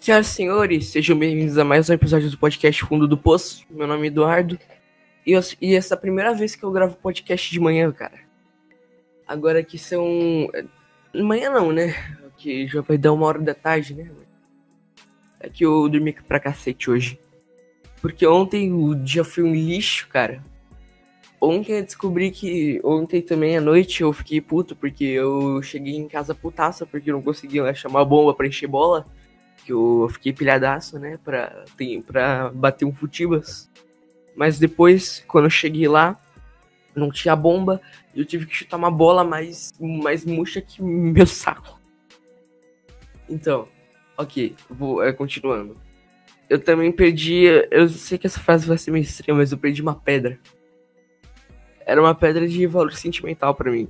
Senhoras 0.00 0.28
e 0.28 0.30
senhores, 0.30 0.86
sejam 0.86 1.18
bem-vindos 1.18 1.58
a 1.58 1.64
mais 1.64 1.90
um 1.90 1.92
episódio 1.92 2.30
do 2.30 2.38
podcast 2.38 2.84
Fundo 2.84 3.08
do 3.08 3.18
Poço. 3.18 3.66
Meu 3.68 3.84
nome 3.84 4.04
é 4.04 4.06
Eduardo. 4.06 4.56
E, 5.26 5.32
eu, 5.32 5.40
e 5.60 5.74
essa 5.74 5.94
é 5.94 5.96
a 5.96 6.00
primeira 6.00 6.32
vez 6.32 6.54
que 6.54 6.62
eu 6.62 6.70
gravo 6.70 6.96
podcast 6.96 7.50
de 7.50 7.58
manhã, 7.58 7.90
cara. 7.90 8.20
Agora 9.26 9.62
que 9.62 9.76
são. 9.76 10.48
Manhã 11.12 11.50
não, 11.50 11.72
né? 11.72 11.94
Que 12.36 12.66
já 12.68 12.80
vai 12.80 12.96
dar 12.96 13.12
uma 13.12 13.26
hora 13.26 13.40
da 13.40 13.54
tarde, 13.54 13.92
né? 13.92 14.08
É 15.40 15.48
que 15.48 15.66
eu 15.66 15.88
dormi 15.88 16.12
pra 16.12 16.38
cacete 16.38 16.88
hoje. 16.88 17.18
Porque 18.00 18.24
ontem 18.24 18.72
o 18.72 18.94
dia 18.94 19.24
foi 19.24 19.42
um 19.42 19.52
lixo, 19.52 20.06
cara. 20.08 20.42
Ontem 21.40 21.72
eu 21.72 21.84
descobri 21.84 22.30
que. 22.30 22.80
Ontem 22.84 23.20
também 23.20 23.56
à 23.56 23.60
noite 23.60 24.02
eu 24.02 24.12
fiquei 24.12 24.40
puto 24.40 24.76
porque 24.76 25.04
eu 25.04 25.60
cheguei 25.60 25.96
em 25.96 26.06
casa 26.06 26.36
putaça 26.36 26.86
porque 26.86 27.10
eu 27.10 27.14
não 27.14 27.22
conseguia 27.22 27.74
chamar 27.74 28.04
bomba 28.04 28.32
pra 28.32 28.46
encher 28.46 28.68
bola. 28.68 29.04
Que 29.68 29.72
eu 29.74 30.08
fiquei 30.10 30.32
pilhadaço, 30.32 30.98
né? 30.98 31.18
Pra, 31.22 31.62
tem, 31.76 32.00
pra 32.00 32.48
bater 32.48 32.86
um 32.86 32.94
futibas. 32.94 33.70
Mas 34.34 34.58
depois, 34.58 35.22
quando 35.28 35.44
eu 35.44 35.50
cheguei 35.50 35.86
lá, 35.86 36.18
não 36.96 37.10
tinha 37.10 37.36
bomba. 37.36 37.78
Eu 38.16 38.24
tive 38.24 38.46
que 38.46 38.54
chutar 38.54 38.78
uma 38.78 38.90
bola 38.90 39.22
mais, 39.22 39.74
mais 39.78 40.24
murcha 40.24 40.62
que 40.62 40.80
meu 40.82 41.26
saco. 41.26 41.78
Então, 43.28 43.68
ok, 44.16 44.56
vou 44.70 45.02
é, 45.02 45.12
continuando. 45.12 45.76
Eu 46.48 46.58
também 46.58 46.90
perdi. 46.90 47.44
Eu 47.70 47.90
sei 47.90 48.16
que 48.16 48.26
essa 48.26 48.40
frase 48.40 48.66
vai 48.66 48.78
ser 48.78 48.90
meio 48.90 49.02
estranha, 49.02 49.36
mas 49.36 49.52
eu 49.52 49.58
perdi 49.58 49.82
uma 49.82 49.94
pedra 49.94 50.40
era 51.88 52.02
uma 52.02 52.14
pedra 52.14 52.46
de 52.46 52.66
valor 52.66 52.92
sentimental 52.92 53.54
para 53.54 53.70
mim. 53.70 53.88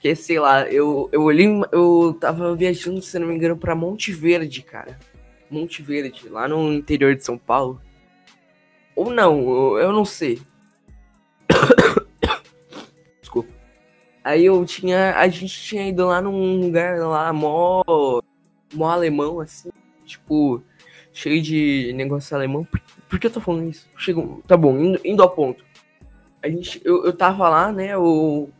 Que, 0.00 0.14
sei 0.14 0.38
lá, 0.38 0.68
eu, 0.68 1.08
eu 1.12 1.22
olhei, 1.22 1.48
eu 1.72 2.16
tava 2.20 2.54
viajando, 2.54 3.02
se 3.02 3.18
não 3.18 3.26
me 3.26 3.34
engano, 3.34 3.56
pra 3.56 3.74
Monte 3.74 4.12
Verde, 4.12 4.62
cara. 4.62 4.98
Monte 5.50 5.82
Verde, 5.82 6.28
lá 6.28 6.46
no 6.46 6.72
interior 6.72 7.14
de 7.16 7.24
São 7.24 7.36
Paulo. 7.36 7.80
Ou 8.94 9.12
não, 9.12 9.78
eu 9.78 9.92
não 9.92 10.04
sei. 10.04 10.40
Desculpa. 13.20 13.50
Aí 14.22 14.44
eu 14.44 14.64
tinha. 14.64 15.16
A 15.16 15.28
gente 15.28 15.60
tinha 15.62 15.88
ido 15.88 16.06
lá 16.06 16.20
num 16.20 16.60
lugar 16.60 16.98
lá, 17.00 17.32
mó. 17.32 17.82
mó 18.74 18.88
alemão, 18.88 19.40
assim. 19.40 19.70
Tipo, 20.04 20.62
cheio 21.12 21.42
de 21.42 21.92
negócio 21.94 22.36
alemão. 22.36 22.64
Por, 22.64 22.80
por 23.08 23.18
que 23.18 23.26
eu 23.26 23.32
tô 23.32 23.40
falando 23.40 23.70
isso? 23.70 23.88
Chego, 23.96 24.42
tá 24.46 24.56
bom, 24.56 24.78
indo, 24.78 25.00
indo 25.04 25.22
ao 25.22 25.30
ponto 25.30 25.64
a 26.42 26.48
gente, 26.48 26.80
eu, 26.84 27.04
eu 27.04 27.12
tava 27.12 27.48
lá, 27.48 27.72
né? 27.72 27.94
Eu 27.94 28.50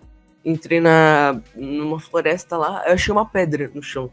entrei 0.49 0.81
na, 0.81 1.41
numa 1.55 2.01
floresta 2.01 2.57
lá, 2.57 2.85
eu 2.87 2.95
achei 2.95 3.13
uma 3.13 3.27
pedra 3.27 3.71
no 3.75 3.83
chão. 3.83 4.11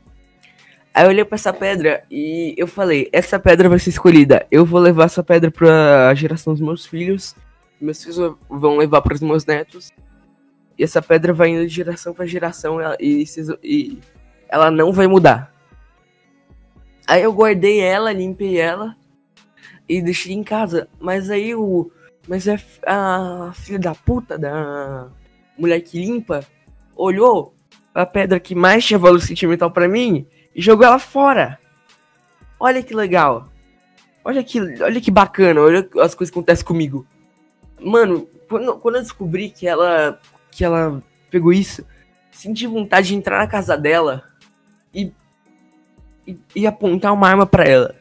Aí 0.93 1.03
eu 1.03 1.09
olhei 1.09 1.25
pra 1.25 1.35
essa 1.35 1.51
pedra 1.51 2.03
e 2.09 2.53
eu 2.57 2.67
falei, 2.67 3.09
essa 3.11 3.39
pedra 3.39 3.67
vai 3.67 3.79
ser 3.79 3.89
escolhida. 3.89 4.45
Eu 4.49 4.65
vou 4.65 4.79
levar 4.79 5.05
essa 5.05 5.23
pedra 5.23 5.51
pra 5.51 6.13
geração 6.13 6.53
dos 6.53 6.61
meus 6.61 6.85
filhos. 6.85 7.35
Meus 7.81 8.01
filhos 8.01 8.35
vão 8.49 8.77
levar 8.77 9.01
para 9.01 9.13
os 9.13 9.21
meus 9.21 9.45
netos. 9.45 9.91
E 10.77 10.83
essa 10.83 11.01
pedra 11.01 11.33
vai 11.33 11.49
indo 11.49 11.67
de 11.67 11.73
geração 11.73 12.13
para 12.13 12.25
geração 12.25 12.77
e, 12.99 13.25
e 13.61 13.99
ela 14.47 14.71
não 14.71 14.93
vai 14.93 15.07
mudar. 15.07 15.53
Aí 17.07 17.23
eu 17.23 17.33
guardei 17.33 17.81
ela, 17.81 18.13
limpei 18.13 18.57
ela 18.57 18.95
e 19.87 20.01
deixei 20.01 20.33
em 20.33 20.43
casa. 20.43 20.87
Mas 20.99 21.29
aí 21.29 21.53
o, 21.53 21.91
mas 22.27 22.47
é 22.47 22.57
a 22.85 23.51
filha 23.53 23.79
da 23.79 23.93
puta 23.93 24.37
da 24.37 25.09
mulher 25.57 25.81
que 25.81 25.99
limpa 25.99 26.45
olhou 26.95 27.53
a 27.93 28.05
pedra 28.05 28.39
que 28.39 28.55
mais 28.55 28.85
tinha 28.85 28.99
valor 28.99 29.19
sentimental 29.21 29.71
para 29.71 29.87
mim 29.87 30.25
e 30.53 30.61
jogou 30.61 30.85
ela 30.85 30.99
fora. 30.99 31.59
Olha 32.59 32.83
que 32.83 32.93
legal. 32.93 33.49
Olha 34.23 34.43
que, 34.43 34.59
olha 34.81 34.99
que 34.99 35.11
bacana, 35.11 35.61
olha 35.61 35.87
as 36.01 36.15
coisas 36.15 36.31
que 36.31 36.37
acontecem 36.37 36.65
comigo. 36.65 37.05
Mano, 37.79 38.27
quando, 38.49 38.77
quando 38.77 38.95
eu 38.95 39.01
descobri 39.01 39.49
que 39.49 39.67
ela 39.67 40.19
que 40.51 40.63
ela 40.63 41.03
pegou 41.29 41.51
isso, 41.51 41.85
senti 42.31 42.65
vontade 42.65 43.09
de 43.09 43.15
entrar 43.15 43.37
na 43.37 43.47
casa 43.47 43.77
dela 43.77 44.23
e, 44.93 45.11
e, 46.25 46.39
e 46.55 46.65
apontar 46.65 47.13
uma 47.13 47.27
arma 47.27 47.45
para 47.45 47.65
ela. 47.65 47.95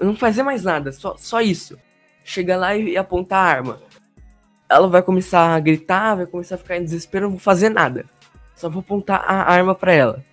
Eu 0.00 0.06
não 0.06 0.16
fazer 0.16 0.42
mais 0.42 0.64
nada, 0.64 0.90
só, 0.90 1.16
só 1.16 1.40
isso 1.40 1.78
chega 2.24 2.56
lá 2.56 2.74
e 2.74 2.96
apontar 2.96 3.38
a 3.38 3.48
arma. 3.48 3.82
Ela 4.68 4.88
vai 4.88 5.02
começar 5.02 5.54
a 5.54 5.60
gritar, 5.60 6.16
vai 6.16 6.26
começar 6.26 6.54
a 6.54 6.58
ficar 6.58 6.76
em 6.76 6.84
desespero, 6.84 7.24
eu 7.24 7.28
não 7.28 7.36
vou 7.36 7.40
fazer 7.40 7.68
nada. 7.68 8.06
Só 8.54 8.68
vou 8.68 8.80
apontar 8.80 9.22
a 9.26 9.52
arma 9.52 9.74
para 9.74 9.92
ela. 9.92 10.24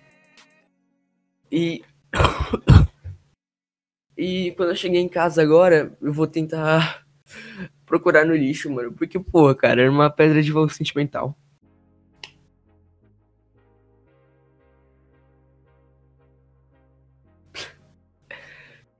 E. 1.50 1.82
e 4.16 4.52
quando 4.56 4.70
eu 4.70 4.76
cheguei 4.76 5.00
em 5.00 5.08
casa 5.08 5.42
agora, 5.42 5.92
eu 6.00 6.12
vou 6.12 6.26
tentar 6.26 7.04
procurar 7.84 8.24
no 8.24 8.34
lixo, 8.34 8.70
mano. 8.70 8.92
Porque, 8.92 9.18
pô, 9.18 9.54
cara, 9.54 9.82
era 9.82 9.90
uma 9.90 10.10
pedra 10.10 10.42
de 10.42 10.52
valor 10.52 10.70
sentimental. 10.70 11.36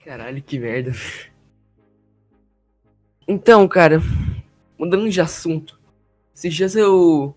Caralho, 0.04 0.42
que 0.42 0.58
merda. 0.58 0.90
Então, 3.26 3.68
cara, 3.68 4.00
mudando 4.82 5.08
de 5.08 5.20
assunto. 5.20 5.78
Esses 6.34 6.52
dias 6.52 6.74
eu. 6.74 7.36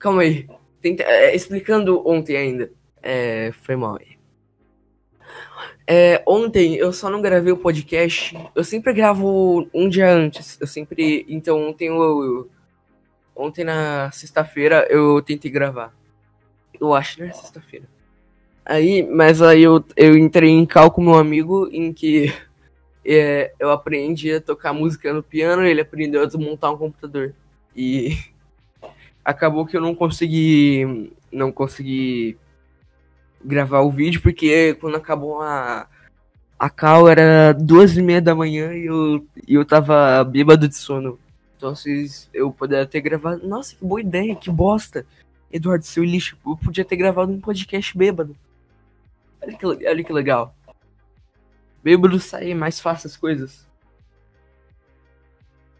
Calma 0.00 0.22
aí. 0.22 0.48
Tenta... 0.80 1.04
É, 1.04 1.32
explicando 1.32 2.06
ontem 2.06 2.36
ainda. 2.36 2.72
É, 3.00 3.52
foi 3.62 3.76
mal 3.76 3.96
aí. 4.00 4.18
É, 5.86 6.24
ontem 6.26 6.74
eu 6.74 6.92
só 6.92 7.08
não 7.08 7.22
gravei 7.22 7.52
o 7.52 7.56
podcast. 7.56 8.36
Eu 8.52 8.64
sempre 8.64 8.92
gravo 8.92 9.68
um 9.72 9.88
dia 9.88 10.12
antes. 10.12 10.60
Eu 10.60 10.66
sempre. 10.66 11.24
Então 11.28 11.68
ontem 11.68 11.86
eu. 11.86 12.50
Ontem 13.36 13.62
na 13.62 14.10
sexta-feira 14.10 14.88
eu 14.90 15.22
tentei 15.22 15.52
gravar. 15.52 15.94
Eu 16.80 16.92
acho 16.92 17.16
que 17.16 17.22
era 17.22 17.32
sexta-feira. 17.32 17.86
Aí, 18.64 19.04
mas 19.04 19.40
aí 19.40 19.62
eu, 19.62 19.84
eu 19.96 20.18
entrei 20.18 20.50
em 20.50 20.66
cálculo 20.66 21.06
com 21.06 21.12
meu 21.12 21.20
amigo 21.20 21.68
em 21.70 21.92
que 21.92 22.32
é, 23.04 23.52
eu 23.58 23.70
aprendi 23.70 24.32
a 24.32 24.40
tocar 24.40 24.72
música 24.72 25.12
no 25.12 25.22
piano, 25.22 25.64
ele 25.64 25.80
aprendeu 25.80 26.22
a 26.22 26.26
desmontar 26.26 26.72
um 26.72 26.78
computador. 26.78 27.34
E 27.76 28.16
acabou 29.24 29.66
que 29.66 29.76
eu 29.76 29.80
não 29.80 29.94
consegui 29.94 31.12
não 31.30 31.50
consegui 31.50 32.38
gravar 33.44 33.80
o 33.80 33.90
vídeo 33.90 34.22
porque 34.22 34.74
quando 34.74 34.96
acabou 34.96 35.42
a 35.42 35.88
a 36.58 36.70
cal 36.70 37.08
era 37.08 37.52
duas 37.52 37.96
e 37.96 38.02
meia 38.02 38.22
da 38.22 38.34
manhã 38.34 38.72
e 38.72 38.86
eu, 38.86 39.26
e 39.46 39.54
eu 39.54 39.64
tava 39.64 40.22
bêbado 40.24 40.68
de 40.68 40.76
sono. 40.76 41.18
Então 41.56 41.74
vocês, 41.74 42.28
eu 42.32 42.50
poderia 42.52 42.86
ter 42.86 43.00
gravado. 43.00 43.46
Nossa, 43.46 43.74
que 43.76 43.84
boa 43.84 44.00
ideia, 44.00 44.34
que 44.34 44.50
bosta. 44.50 45.04
Eduardo, 45.52 45.84
seu 45.84 46.04
lixo. 46.04 46.36
Eu 46.44 46.56
podia 46.56 46.84
ter 46.84 46.96
gravado 46.96 47.32
um 47.32 47.40
podcast 47.40 47.96
bêbado. 47.96 48.36
Olha 49.42 49.56
que, 49.56 49.66
olha 49.66 50.04
que 50.04 50.12
legal. 50.12 50.54
Bêbado 51.84 52.18
sair 52.18 52.54
mais 52.54 52.80
fácil 52.80 53.08
as 53.08 53.16
coisas. 53.18 53.68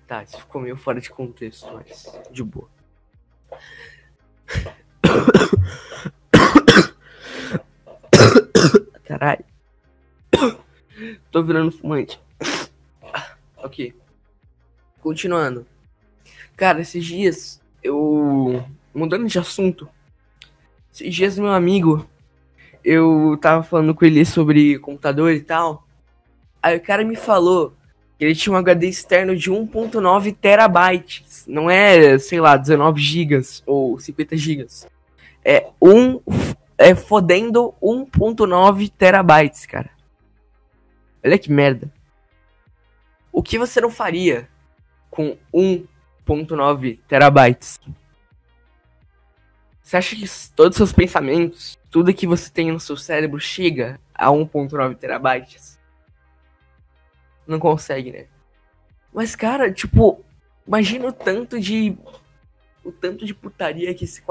Tá, 0.07 0.23
isso 0.23 0.39
ficou 0.39 0.61
meio 0.61 0.77
fora 0.77 1.01
de 1.01 1.09
contexto, 1.09 1.67
mas 1.73 2.13
de 2.31 2.45
boa. 2.45 2.69
Caralho. 9.03 9.47
Tô 11.31 11.43
virando 11.43 11.73
fumante. 11.73 12.21
Ok. 13.57 13.95
Continuando. 15.01 15.67
Cara, 16.55 16.83
esses 16.83 17.03
dias 17.03 17.63
eu. 17.83 18.63
Mudando 18.93 19.27
de 19.27 19.39
assunto. 19.39 19.89
Esses 20.93 21.15
dias 21.15 21.39
meu 21.39 21.53
amigo. 21.53 22.07
Eu 22.85 23.39
tava 23.41 23.63
falando 23.63 23.95
com 23.95 24.05
ele 24.05 24.23
sobre 24.27 24.79
computador 24.79 25.33
e 25.33 25.41
tal. 25.41 25.84
Aí 26.65 26.79
o 26.79 26.81
cara 26.81 27.05
me 27.05 27.15
falou 27.15 27.77
que 28.19 28.25
ele 28.25 28.35
tinha 28.35 28.55
um 28.55 28.57
HD 28.57 28.89
externo 28.89 29.37
de 29.37 29.53
1.9 29.53 30.35
terabytes. 30.35 31.45
Não 31.47 31.71
é, 31.71 32.19
sei 32.19 32.41
lá, 32.41 32.57
19 32.57 32.99
gigas 33.03 33.63
ou 33.67 33.99
50 33.99 34.35
gigas. 34.35 34.89
É 35.45 35.69
um 35.79 36.23
é 36.79 36.95
fodendo 36.95 37.75
1.9 37.83 38.91
terabytes, 38.97 39.67
cara. 39.67 39.91
Olha 41.23 41.39
que 41.39 41.53
merda. 41.53 41.93
O 43.31 43.43
que 43.43 43.59
você 43.59 43.79
não 43.79 43.91
faria 43.91 44.49
com 45.11 45.37
1.9 45.53 46.99
terabytes? 47.07 47.79
Você 49.83 49.99
acha 49.99 50.17
que 50.17 50.25
todos 50.57 50.77
os 50.77 50.77
seus 50.79 50.95
pensamentos, 50.95 51.79
tudo 51.91 52.15
que 52.15 52.27
você 52.27 52.51
tem 52.51 52.73
no 52.73 52.81
seu 52.81 52.97
cérebro 52.97 53.39
chega 53.39 54.01
a 54.15 54.29
1.9 54.29 54.97
terabytes? 54.97 55.75
Não 57.47 57.59
consegue, 57.59 58.11
né? 58.13 58.27
Mas, 59.13 59.37
cara, 59.37 59.73
tipo, 59.73 60.25
imagina 60.67 61.09
o 61.09 61.13
tanto 61.13 61.61
de. 61.61 61.97
O 62.85 62.93
tanto 62.93 63.25
de 63.25 63.35
putaria 63.35 63.95
que 63.95 64.05
esse, 64.05 64.23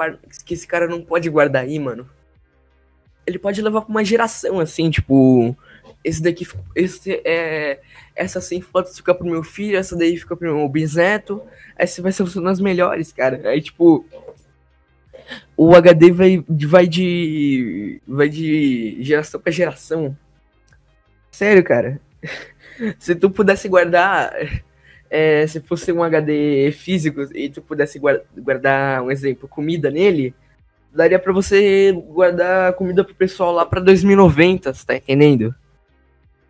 que 0.45 0.53
esse 0.53 0.67
cara 0.67 0.87
não 0.87 1.01
pode 1.01 1.29
guardar 1.29 1.63
aí, 1.63 1.79
mano. 1.79 2.07
ele 3.25 3.39
pode 3.39 3.61
levar 3.61 3.81
pra 3.81 3.89
uma 3.89 4.05
geração, 4.05 4.59
assim, 4.59 4.91
tipo, 4.91 5.55
esse 6.03 6.21
daqui, 6.21 6.47
esse 6.75 7.21
é, 7.25 7.79
essa 8.15 8.41
100 8.41 8.61
fotos 8.61 8.95
fica 8.97 9.15
pro 9.15 9.25
meu 9.25 9.43
filho, 9.43 9.77
essa 9.77 9.95
daí 9.95 10.17
fica 10.17 10.35
pro 10.35 10.55
meu 10.55 10.69
bisneto, 10.69 11.41
essa 11.77 12.01
vai 12.01 12.11
ser 12.11 12.23
uma 12.23 12.49
das 12.49 12.59
melhores, 12.59 13.11
cara. 13.11 13.49
Aí, 13.49 13.61
tipo, 13.61 14.05
o 15.55 15.73
HD 15.75 16.11
vai, 16.11 16.45
vai 16.47 16.87
de, 16.87 18.01
vai 18.07 18.29
de 18.29 18.97
geração 19.01 19.39
pra 19.39 19.51
geração. 19.51 20.17
Sério, 21.31 21.63
cara. 21.63 21.99
Se 22.99 23.15
tu 23.15 23.29
pudesse 23.29 23.67
guardar, 23.67 24.33
é, 25.09 25.45
se 25.47 25.61
fosse 25.61 25.91
um 25.91 26.03
HD 26.03 26.71
físico 26.71 27.21
e 27.35 27.49
tu 27.49 27.61
pudesse 27.61 27.99
guardar, 27.99 29.01
um 29.03 29.11
exemplo, 29.11 29.47
comida 29.47 29.91
nele, 29.91 30.33
daria 30.93 31.19
para 31.19 31.33
você 31.33 31.91
guardar 31.91 32.73
comida 32.73 33.03
pro 33.03 33.15
pessoal 33.15 33.51
lá 33.51 33.65
pra 33.65 33.79
2090, 33.79 34.73
você 34.73 34.85
tá 34.85 34.95
entendendo? 34.95 35.53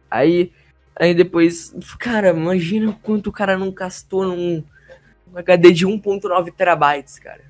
Aí, 0.10 0.52
aí 0.96 1.14
depois, 1.14 1.76
cara, 2.00 2.30
imagina 2.30 2.98
quanto 3.02 3.28
o 3.28 3.34
cara 3.34 3.58
não 3.58 3.72
gastou 3.72 4.26
num, 4.28 4.64
num 5.28 5.38
HD 5.38 5.72
de 5.72 5.88
1.9 5.88 6.54
terabytes, 6.54 7.20
cara. 7.20 7.42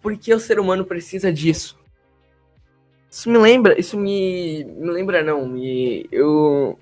Por 0.00 0.16
que 0.16 0.32
o 0.32 0.40
ser 0.40 0.58
humano 0.58 0.84
precisa 0.84 1.32
disso? 1.32 1.78
Isso 3.10 3.30
me 3.30 3.38
lembra, 3.38 3.78
isso 3.78 3.98
me, 3.98 4.64
me 4.64 4.90
lembra 4.90 5.22
não, 5.22 5.48
me, 5.48 6.06
eu, 6.12 6.78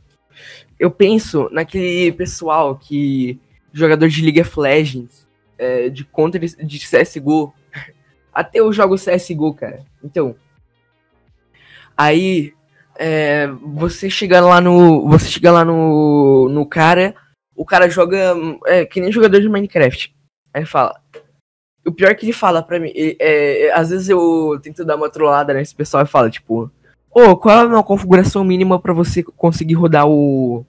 eu 0.79 0.91
penso 0.91 1.49
naquele 1.53 2.13
pessoal 2.13 2.77
que, 2.77 3.39
jogador 3.73 4.09
de 4.09 4.23
League 4.23 4.41
of 4.41 4.59
Legends, 4.59 5.27
é, 5.59 5.89
de 5.89 6.05
Counter, 6.05 6.41
de 6.41 6.79
CSGO, 6.79 7.53
até 8.33 8.61
eu 8.61 8.73
jogo 8.73 8.97
CSGO, 8.97 9.55
cara. 9.55 9.85
Então, 10.03 10.35
aí 11.97 12.53
é, 12.97 13.47
você 13.63 14.09
chega 14.09 14.41
lá 14.41 14.61
no, 14.61 15.09
você 15.09 15.27
chega 15.29 15.51
lá 15.51 15.65
no, 15.65 16.49
no 16.49 16.67
cara, 16.67 17.15
o 17.55 17.65
cara 17.65 17.89
joga 17.89 18.35
é, 18.67 18.85
que 18.85 19.01
nem 19.01 19.13
jogador 19.13 19.41
de 19.41 19.49
Minecraft. 19.49 20.15
Aí 20.53 20.65
fala, 20.65 21.01
o 21.87 21.93
pior 21.93 22.11
é 22.11 22.15
que 22.15 22.25
ele 22.25 22.33
fala 22.33 22.63
pra 22.63 22.81
mim, 22.81 22.93
é, 22.95 23.67
é, 23.67 23.73
às 23.73 23.91
vezes 23.91 24.09
eu 24.09 24.59
tento 24.63 24.85
dar 24.85 24.97
uma 24.97 25.11
trollada 25.11 25.53
nesse 25.53 25.75
pessoal 25.75 26.03
e 26.05 26.09
fala, 26.09 26.31
tipo, 26.31 26.71
oh, 27.15 27.37
qual 27.37 27.73
é 27.73 27.79
a 27.79 27.83
configuração 27.83 28.45
mínima 28.45 28.81
para 28.81 28.93
você 28.93 29.23
conseguir 29.23 29.75
rodar 29.75 30.07
o. 30.09 30.67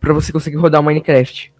para 0.00 0.14
você 0.14 0.32
conseguir 0.32 0.56
rodar 0.56 0.80
o 0.80 0.84
Minecraft? 0.84 1.52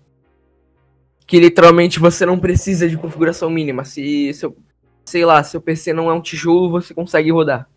Que 1.27 1.41
literalmente 1.41 1.99
você 1.99 2.25
não 2.25 2.39
precisa 2.39 2.89
de 2.89 2.97
configuração 2.97 3.51
mínima. 3.51 3.85
Se 3.85 4.33
seu, 4.33 4.57
sei 5.05 5.25
lá, 5.25 5.43
seu 5.43 5.61
PC 5.61 5.93
não 5.93 6.09
é 6.09 6.15
um 6.15 6.21
tijolo, 6.21 6.71
você 6.71 6.95
consegue 6.95 7.33
rodar. 7.33 7.69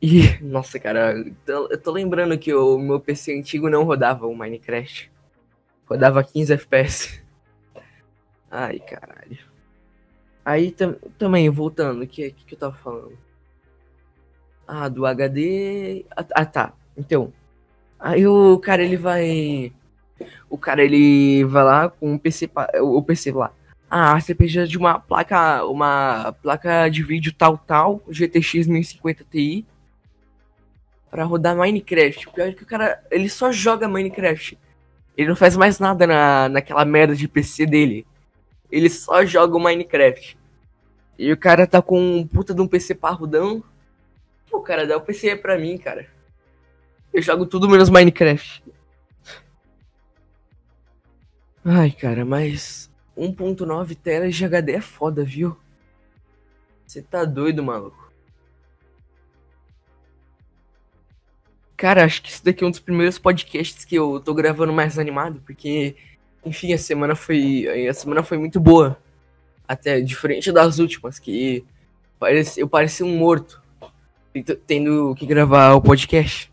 E, 0.00 0.38
nossa, 0.42 0.78
cara, 0.78 1.14
eu 1.46 1.80
tô 1.80 1.90
lembrando 1.90 2.38
que 2.38 2.54
o 2.54 2.78
meu 2.78 3.00
PC 3.00 3.36
antigo 3.36 3.68
não 3.68 3.84
rodava 3.84 4.26
o 4.26 4.36
Minecraft. 4.36 5.10
Rodava 5.86 6.22
15 6.22 6.52
FPS. 6.54 7.22
Ai, 8.50 8.78
caralho. 8.80 9.38
Aí 10.44 10.72
tam, 10.72 10.96
também, 11.16 11.48
voltando, 11.48 12.02
o 12.02 12.06
que, 12.06 12.30
que, 12.32 12.44
que 12.44 12.54
eu 12.54 12.58
tava 12.58 12.74
falando? 12.74 13.16
Ah, 14.74 14.88
do 14.88 15.04
HD. 15.04 16.06
Ah, 16.16 16.24
ah, 16.34 16.46
tá. 16.46 16.72
Então. 16.96 17.32
Aí 18.00 18.26
o 18.26 18.58
cara 18.58 18.82
ele 18.82 18.96
vai. 18.96 19.72
O 20.48 20.56
cara 20.56 20.82
ele 20.82 21.44
vai 21.44 21.64
lá 21.64 21.88
com 21.90 22.14
o 22.14 22.18
PC. 22.18 22.50
O 22.80 23.02
PC 23.02 23.32
lá. 23.32 23.52
Ah, 23.90 24.18
você 24.18 24.34
precisa 24.34 24.66
de 24.66 24.78
uma 24.78 24.98
placa. 24.98 25.64
Uma 25.66 26.34
placa 26.42 26.88
de 26.88 27.02
vídeo 27.02 27.34
tal 27.34 27.58
tal. 27.58 28.02
GTX 28.08 28.66
1050 28.66 29.24
Ti. 29.30 29.66
Pra 31.10 31.24
rodar 31.24 31.54
Minecraft. 31.56 32.28
O 32.28 32.32
pior 32.32 32.48
é 32.48 32.52
que 32.52 32.62
o 32.62 32.66
cara. 32.66 33.02
Ele 33.10 33.28
só 33.28 33.52
joga 33.52 33.86
Minecraft. 33.86 34.58
Ele 35.16 35.28
não 35.28 35.36
faz 35.36 35.54
mais 35.56 35.78
nada 35.78 36.06
na, 36.06 36.48
naquela 36.48 36.84
merda 36.86 37.14
de 37.14 37.28
PC 37.28 37.66
dele 37.66 38.06
ele 38.72 38.88
só 38.88 39.24
joga 39.24 39.54
o 39.54 39.60
Minecraft. 39.60 40.38
E 41.18 41.30
o 41.30 41.36
cara 41.36 41.66
tá 41.66 41.82
com 41.82 42.00
um 42.00 42.26
puta 42.26 42.54
de 42.54 42.62
um 42.62 42.66
PC 42.66 42.94
parrudão. 42.94 43.62
Pô, 44.52 44.60
cara, 44.60 44.98
o 44.98 45.00
PC 45.00 45.30
é 45.30 45.36
pra 45.36 45.58
mim, 45.58 45.78
cara. 45.78 46.06
Eu 47.10 47.22
jogo 47.22 47.46
tudo 47.46 47.66
menos 47.66 47.88
Minecraft. 47.88 48.62
Ai, 51.64 51.90
cara, 51.90 52.22
mas 52.22 52.90
1.9 53.16 53.96
telas 53.96 54.34
de 54.34 54.44
HD 54.44 54.72
é 54.72 54.80
foda, 54.82 55.24
viu? 55.24 55.56
Você 56.86 57.00
tá 57.00 57.24
doido, 57.24 57.62
maluco. 57.62 58.12
Cara, 61.74 62.04
acho 62.04 62.22
que 62.22 62.30
isso 62.30 62.44
daqui 62.44 62.62
é 62.62 62.66
um 62.66 62.70
dos 62.70 62.78
primeiros 62.78 63.18
podcasts 63.18 63.86
que 63.86 63.96
eu 63.96 64.20
tô 64.20 64.34
gravando 64.34 64.72
mais 64.72 64.98
animado, 64.98 65.40
porque 65.46 65.96
enfim, 66.44 66.74
a 66.74 66.78
semana 66.78 67.14
foi. 67.16 67.88
A 67.88 67.94
semana 67.94 68.22
foi 68.22 68.36
muito 68.36 68.60
boa. 68.60 69.00
Até 69.66 69.98
diferente 70.02 70.52
das 70.52 70.78
últimas, 70.78 71.18
que 71.18 71.64
eu 72.58 72.68
parecia 72.68 73.06
um 73.06 73.16
morto. 73.16 73.61
Tendo 74.66 75.14
que 75.14 75.26
gravar 75.26 75.74
o 75.74 75.82
podcast. 75.82 76.52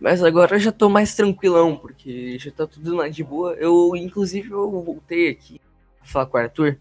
Mas 0.00 0.22
agora 0.22 0.56
eu 0.56 0.60
já 0.60 0.72
tô 0.72 0.88
mais 0.88 1.14
tranquilão, 1.14 1.76
porque 1.76 2.38
já 2.38 2.50
tá 2.50 2.66
tudo 2.66 2.94
lá 2.94 3.08
de 3.08 3.24
boa. 3.24 3.54
Eu, 3.54 3.94
inclusive, 3.96 4.50
eu 4.50 4.70
voltei 4.82 5.30
aqui 5.30 5.60
a 6.00 6.04
falar 6.04 6.26
com 6.26 6.36
o 6.36 6.40
Arthur. 6.40 6.78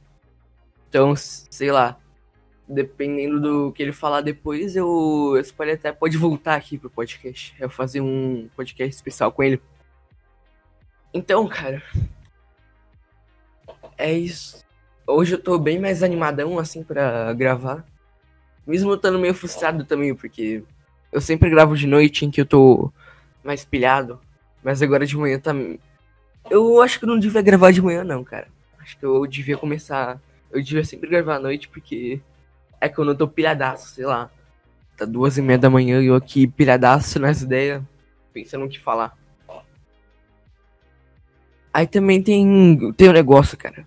Então, 0.89 1.13
sei 1.15 1.71
lá. 1.71 1.97
Dependendo 2.67 3.39
do 3.39 3.71
que 3.71 3.83
ele 3.83 3.91
falar 3.91 4.21
depois, 4.21 4.75
eu, 4.75 5.35
eu 5.35 5.73
até 5.73 5.91
pode 5.91 6.17
voltar 6.17 6.55
aqui 6.55 6.77
pro 6.77 6.89
podcast. 6.89 7.55
Eu 7.59 7.69
fazer 7.69 8.01
um 8.01 8.49
podcast 8.55 8.95
especial 8.95 9.31
com 9.31 9.43
ele. 9.43 9.61
Então, 11.13 11.47
cara, 11.47 11.81
é 13.97 14.11
isso. 14.11 14.65
Hoje 15.07 15.35
eu 15.35 15.41
tô 15.41 15.59
bem 15.59 15.79
mais 15.79 16.01
animadão, 16.01 16.57
assim, 16.57 16.83
para 16.83 17.31
gravar. 17.33 17.85
Mesmo 18.65 18.91
eu 18.91 18.95
estando 18.95 19.19
meio 19.19 19.33
frustrado 19.33 19.85
também, 19.85 20.15
porque 20.15 20.63
eu 21.11 21.21
sempre 21.21 21.49
gravo 21.49 21.77
de 21.77 21.87
noite 21.87 22.25
em 22.25 22.31
que 22.31 22.41
eu 22.41 22.45
tô 22.45 22.91
mais 23.43 23.63
pilhado. 23.63 24.19
Mas 24.63 24.81
agora 24.81 25.05
de 25.05 25.15
manhã 25.15 25.39
tá. 25.39 25.53
Eu 26.49 26.81
acho 26.81 26.99
que 26.99 27.05
eu 27.05 27.09
não 27.09 27.19
devia 27.19 27.41
gravar 27.41 27.71
de 27.71 27.81
manhã, 27.81 28.03
não, 28.03 28.23
cara. 28.23 28.47
Acho 28.79 28.97
que 28.97 29.05
eu 29.05 29.25
devia 29.27 29.57
começar. 29.57 30.19
Eu 30.51 30.61
devia 30.61 30.83
sempre 30.83 31.09
gravar 31.09 31.35
à 31.35 31.39
noite, 31.39 31.67
porque 31.69 32.19
é 32.81 32.89
que 32.89 32.97
eu 32.97 33.05
não 33.05 33.15
tô 33.15 33.27
pilhadaço, 33.27 33.93
sei 33.93 34.05
lá. 34.05 34.29
Tá 34.97 35.05
duas 35.05 35.37
e 35.37 35.41
meia 35.41 35.59
da 35.59 35.69
manhã 35.69 36.01
e 36.01 36.05
eu 36.07 36.15
aqui 36.15 36.47
pilhadaço 36.47 37.19
nas 37.19 37.41
ideias, 37.41 37.83
pensando 38.33 38.63
no 38.63 38.69
que 38.69 38.79
falar. 38.79 39.17
Aí 41.73 41.85
também 41.85 42.23
tem, 42.23 42.93
tem 42.93 43.09
um 43.09 43.13
negócio, 43.13 43.57
cara. 43.57 43.85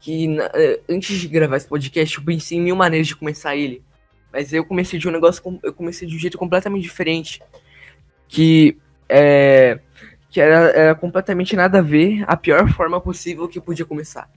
Que 0.00 0.26
na, 0.26 0.50
eh, 0.54 0.80
antes 0.88 1.18
de 1.18 1.28
gravar 1.28 1.58
esse 1.58 1.68
podcast, 1.68 2.16
eu 2.16 2.24
pensei 2.24 2.56
em 2.56 2.62
mil 2.62 2.74
maneiras 2.74 3.06
de 3.06 3.16
começar 3.16 3.54
ele. 3.54 3.82
Mas 4.32 4.52
eu 4.52 4.64
comecei 4.64 4.98
de 4.98 5.08
um 5.08 5.10
negócio. 5.10 5.42
Eu 5.62 5.72
comecei 5.72 6.06
de 6.06 6.14
um 6.14 6.18
jeito 6.18 6.38
completamente 6.38 6.82
diferente. 6.82 7.42
Que 8.26 8.76
é. 9.08 9.80
Que 10.30 10.40
era, 10.40 10.70
era 10.70 10.94
completamente 10.94 11.56
nada 11.56 11.78
a 11.78 11.82
ver, 11.82 12.22
a 12.26 12.36
pior 12.36 12.68
forma 12.72 13.00
possível 13.00 13.48
que 13.48 13.58
eu 13.58 13.62
podia 13.62 13.86
começar. 13.86 14.30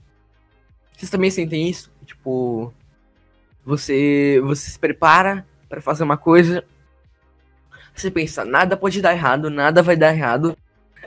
Vocês 0.96 1.10
também 1.10 1.30
sentem 1.30 1.68
isso? 1.68 1.92
Tipo. 2.06 2.72
Você. 3.64 4.40
Você 4.44 4.70
se 4.70 4.78
prepara 4.78 5.46
para 5.68 5.80
fazer 5.80 6.04
uma 6.04 6.16
coisa. 6.16 6.64
Você 7.94 8.10
pensa, 8.10 8.44
nada 8.44 8.76
pode 8.76 9.02
dar 9.02 9.12
errado, 9.12 9.50
nada 9.50 9.82
vai 9.82 9.96
dar 9.96 10.14
errado. 10.14 10.56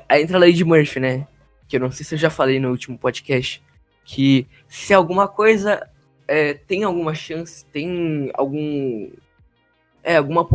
Aí 0.08 0.22
entra 0.22 0.38
a 0.38 0.40
lei 0.40 0.54
de 0.54 0.64
Murphy, 0.64 1.00
né? 1.00 1.28
que 1.68 1.76
eu 1.76 1.80
não 1.80 1.92
sei 1.92 2.06
se 2.06 2.16
eu 2.16 2.20
já 2.20 2.30
falei 2.30 2.60
no 2.60 2.70
último 2.70 2.98
podcast, 2.98 3.64
que 4.04 4.48
se 4.68 4.94
alguma 4.94 5.28
coisa 5.28 5.88
é, 6.28 6.54
tem 6.54 6.84
alguma 6.84 7.14
chance, 7.14 7.66
tem 7.66 8.32
algum. 8.34 9.12
É, 10.04 10.18
alguma, 10.18 10.48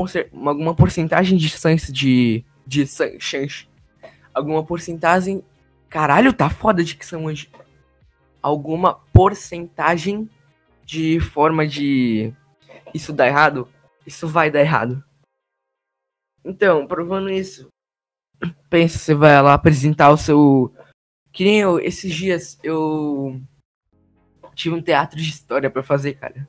alguma 0.47 0.75
porcentagem 0.75 1.37
de 1.37 1.49
chance 1.49 1.93
de. 1.93 2.45
de 2.67 2.87
chance. 3.19 3.69
Alguma 4.33 4.65
porcentagem. 4.65 5.43
Caralho, 5.89 6.33
tá 6.33 6.49
foda 6.49 6.85
de 6.85 6.95
que 6.95 7.05
são 7.05 7.25
hoje. 7.25 7.51
Alguma 8.43 8.95
porcentagem 9.13 10.29
de 10.85 11.21
forma 11.21 11.67
de. 11.67 12.33
Isso 12.95 13.13
dá 13.13 13.27
errado? 13.27 13.69
Isso 14.07 14.27
vai 14.29 14.51
dar 14.51 14.61
errado. 14.61 15.03
Então, 16.45 16.87
provando 16.87 17.29
isso, 17.29 17.69
pensa, 18.71 18.99
você 18.99 19.15
vai 19.15 19.41
lá 19.43 19.55
apresentar 19.55 20.11
o 20.11 20.17
seu 20.17 20.73
que 21.33 21.45
nem 21.45 21.61
eu, 21.61 21.79
esses 21.79 22.13
dias 22.13 22.59
eu 22.63 23.41
tive 24.55 24.75
um 24.75 24.83
teatro 24.83 25.19
de 25.21 25.29
história 25.29 25.71
para 25.71 25.83
fazer, 25.83 26.15
cara. 26.15 26.49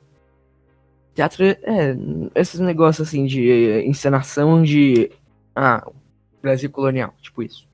Teatro 1.14 1.44
é 1.44 1.96
esses 2.34 2.58
negócios 2.60 3.06
assim 3.06 3.26
de 3.26 3.82
encenação 3.86 4.62
de 4.62 5.10
ah, 5.54 5.86
Brasil 6.40 6.70
colonial, 6.70 7.14
tipo 7.20 7.42
isso. 7.42 7.68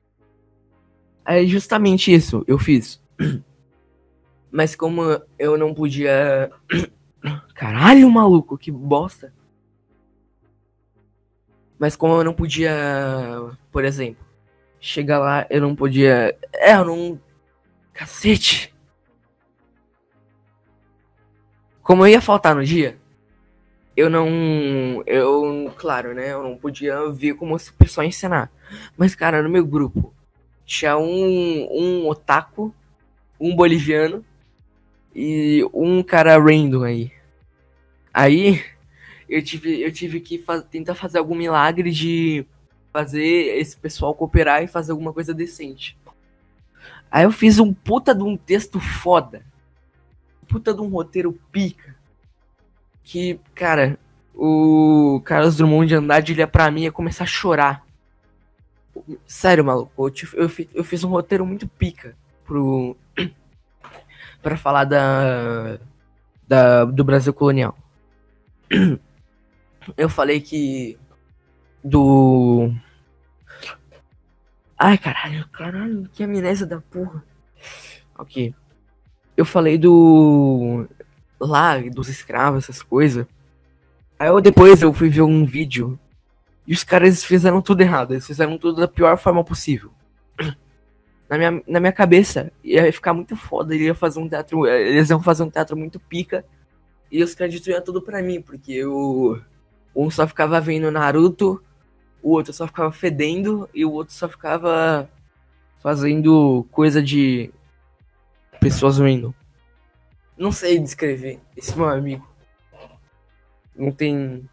É 1.25 1.45
justamente 1.45 2.13
isso 2.13 2.43
eu 2.47 2.57
fiz. 2.57 3.01
Mas 4.51 4.75
como 4.75 5.01
eu 5.37 5.57
não 5.57 5.73
podia 5.73 6.51
Caralho, 7.53 8.09
maluco, 8.09 8.57
que 8.57 8.71
bosta. 8.71 9.33
Mas 11.77 11.95
como 11.95 12.15
eu 12.15 12.23
não 12.23 12.33
podia, 12.33 12.71
por 13.71 13.85
exemplo, 13.85 14.25
chegar 14.79 15.19
lá, 15.19 15.47
eu 15.49 15.61
não 15.61 15.75
podia. 15.75 16.37
É, 16.53 16.73
eu 16.75 16.85
não. 16.85 17.19
Cacete! 17.93 18.73
Como 21.89 22.05
eu 22.05 22.11
ia 22.11 22.21
faltar 22.21 22.55
no 22.55 22.63
dia, 22.63 22.99
eu 23.97 24.11
não. 24.11 25.01
Eu, 25.07 25.73
claro, 25.75 26.13
né? 26.13 26.33
Eu 26.33 26.43
não 26.43 26.55
podia 26.55 27.09
ver 27.09 27.33
como 27.33 27.55
o 27.55 27.73
pessoal 27.79 28.05
ensinar. 28.05 28.51
Mas, 28.95 29.15
cara, 29.15 29.41
no 29.41 29.49
meu 29.49 29.65
grupo 29.65 30.13
tinha 30.63 30.95
um, 30.99 31.67
um 31.71 32.07
otaku, 32.07 32.71
um 33.39 33.55
boliviano 33.55 34.23
e 35.15 35.67
um 35.73 36.03
cara 36.03 36.37
random 36.37 36.83
aí. 36.83 37.11
Aí 38.13 38.63
eu 39.27 39.41
tive, 39.43 39.81
eu 39.81 39.91
tive 39.91 40.19
que 40.19 40.37
faz, 40.37 40.63
tentar 40.65 40.93
fazer 40.93 41.17
algum 41.17 41.33
milagre 41.33 41.89
de 41.89 42.45
fazer 42.93 43.57
esse 43.57 43.75
pessoal 43.75 44.13
cooperar 44.13 44.61
e 44.61 44.67
fazer 44.67 44.91
alguma 44.91 45.11
coisa 45.11 45.33
decente. 45.33 45.97
Aí 47.09 47.23
eu 47.23 47.31
fiz 47.31 47.57
um 47.57 47.73
puta 47.73 48.13
de 48.13 48.21
um 48.21 48.37
texto 48.37 48.79
foda. 48.79 49.48
Puta 50.49 50.73
de 50.73 50.81
um 50.81 50.89
roteiro 50.89 51.31
pica. 51.51 51.95
Que, 53.03 53.39
cara, 53.55 53.97
o 54.35 55.21
Carlos 55.23 55.57
Drummond 55.57 55.87
de 55.87 55.95
Andrade, 55.95 56.33
ele 56.33 56.41
é 56.41 56.45
pra 56.45 56.69
mim 56.69 56.83
ia 56.83 56.91
começar 56.91 57.23
a 57.23 57.27
chorar. 57.27 57.85
Sério, 59.25 59.63
maluco, 59.63 59.91
eu, 60.07 60.13
eu, 60.33 60.67
eu 60.73 60.83
fiz 60.83 61.03
um 61.03 61.09
roteiro 61.09 61.45
muito 61.45 61.67
pica 61.67 62.15
pro. 62.45 62.97
para 64.41 64.57
falar 64.57 64.85
da, 64.85 65.79
da. 66.47 66.85
do 66.85 67.03
Brasil 67.03 67.33
colonial. 67.33 67.77
Eu 69.97 70.09
falei 70.09 70.39
que. 70.39 70.97
Do. 71.83 72.71
Ai, 74.77 74.97
caralho, 74.97 75.47
caralho, 75.49 76.09
que 76.13 76.23
amnésia 76.23 76.65
da 76.65 76.79
porra. 76.79 77.23
Ok. 78.17 78.53
Eu 79.39 79.45
falei 79.45 79.77
do. 79.77 80.85
Lá, 81.39 81.77
dos 81.77 82.09
escravos, 82.09 82.65
essas 82.65 82.83
coisas. 82.83 83.25
Aí 84.19 84.27
eu 84.27 84.41
depois 84.41 84.81
eu 84.81 84.91
fui 84.91 85.07
ver 85.07 85.21
um 85.21 85.45
vídeo. 85.45 85.97
E 86.67 86.73
os 86.73 86.83
caras 86.83 87.23
fizeram 87.23 87.61
tudo 87.61 87.79
errado. 87.79 88.11
Eles 88.11 88.27
fizeram 88.27 88.57
tudo 88.57 88.81
da 88.81 88.87
pior 88.87 89.17
forma 89.17 89.41
possível. 89.41 89.91
Na 91.29 91.37
minha, 91.37 91.63
na 91.65 91.79
minha 91.79 91.93
cabeça, 91.93 92.51
ia 92.61 92.91
ficar 92.91 93.13
muito 93.13 93.37
foda. 93.37 93.73
Ia 93.73 93.95
fazer 93.95 94.19
um 94.19 94.27
teatro. 94.27 94.67
Eles 94.67 95.09
iam 95.09 95.23
fazer 95.23 95.43
um 95.43 95.49
teatro 95.49 95.77
muito 95.77 96.01
pica. 96.01 96.43
E 97.09 97.23
os 97.23 97.33
créditos 97.33 97.67
iam 97.67 97.81
tudo 97.81 98.01
pra 98.01 98.21
mim, 98.21 98.41
porque 98.41 98.73
eu. 98.73 99.41
Um 99.95 100.11
só 100.11 100.27
ficava 100.27 100.59
vendo 100.59 100.91
Naruto, 100.91 101.63
o 102.21 102.31
outro 102.31 102.51
só 102.51 102.67
ficava 102.67 102.91
fedendo 102.91 103.69
e 103.73 103.85
o 103.85 103.91
outro 103.93 104.13
só 104.13 104.27
ficava 104.27 105.09
fazendo 105.81 106.67
coisa 106.71 107.01
de 107.01 107.51
pessoas 108.59 108.99
rindo. 108.99 109.33
Não 110.37 110.51
sei 110.51 110.79
descrever 110.79 111.39
esse 111.55 111.75
meu 111.75 111.89
amigo. 111.89 112.27
Não 113.75 113.91
tem 113.91 114.47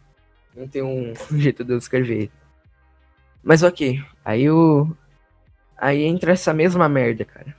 não 0.55 0.67
tem 0.67 0.83
um 0.83 1.15
jeito 1.39 1.65
de 1.65 1.73
eu 1.73 1.79
descrever 1.79 2.15
ele. 2.15 2.33
Mas 3.43 3.63
ok, 3.63 4.03
aí 4.25 4.51
o 4.51 4.89
aí 5.77 6.03
entra 6.03 6.33
essa 6.33 6.53
mesma 6.53 6.89
merda, 6.89 7.25
cara. 7.25 7.55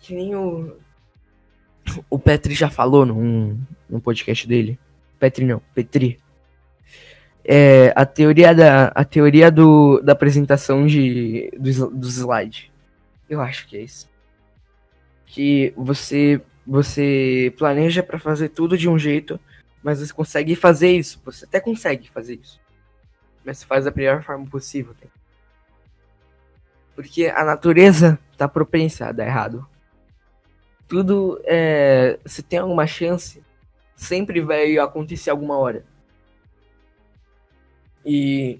Que 0.00 0.14
nem 0.14 0.34
o 0.34 0.76
o 2.08 2.18
Petri 2.18 2.54
já 2.54 2.68
falou 2.68 3.06
num, 3.06 3.58
num 3.88 4.00
podcast 4.00 4.46
dele. 4.46 4.78
Petri 5.18 5.44
não, 5.44 5.60
Petri. 5.74 6.18
É, 7.44 7.92
a 7.96 8.04
teoria 8.04 8.54
da 8.54 8.88
a 8.88 9.04
teoria 9.04 9.50
do, 9.50 10.00
da 10.00 10.12
apresentação 10.12 10.86
de 10.86 11.50
dos 11.58 12.16
slides. 12.16 12.70
Eu 13.28 13.40
acho 13.40 13.66
que 13.66 13.76
é 13.76 13.82
isso. 13.82 14.09
Que 15.30 15.72
você 15.76 16.40
você 16.66 17.52
planeja 17.56 18.02
para 18.02 18.18
fazer 18.18 18.50
tudo 18.50 18.76
de 18.76 18.88
um 18.88 18.98
jeito, 18.98 19.40
mas 19.82 19.98
você 19.98 20.12
consegue 20.12 20.54
fazer 20.54 20.90
isso. 20.90 21.20
Você 21.24 21.44
até 21.44 21.58
consegue 21.58 22.08
fazer 22.10 22.34
isso. 22.34 22.60
Mas 23.44 23.58
você 23.58 23.66
faz 23.66 23.84
da 23.84 23.90
melhor 23.90 24.22
forma 24.22 24.46
possível. 24.46 24.94
Tá? 25.00 25.08
Porque 26.94 27.26
a 27.26 27.44
natureza 27.44 28.18
tá 28.36 28.46
propensa 28.46 29.06
a 29.06 29.12
dar 29.12 29.26
errado 29.26 29.66
tudo 30.90 31.40
é, 31.44 32.18
se 32.26 32.42
tem 32.42 32.58
alguma 32.58 32.84
chance, 32.84 33.40
sempre 33.94 34.40
vai 34.40 34.76
acontecer 34.76 35.30
alguma 35.30 35.56
hora. 35.56 35.84
E 38.04 38.58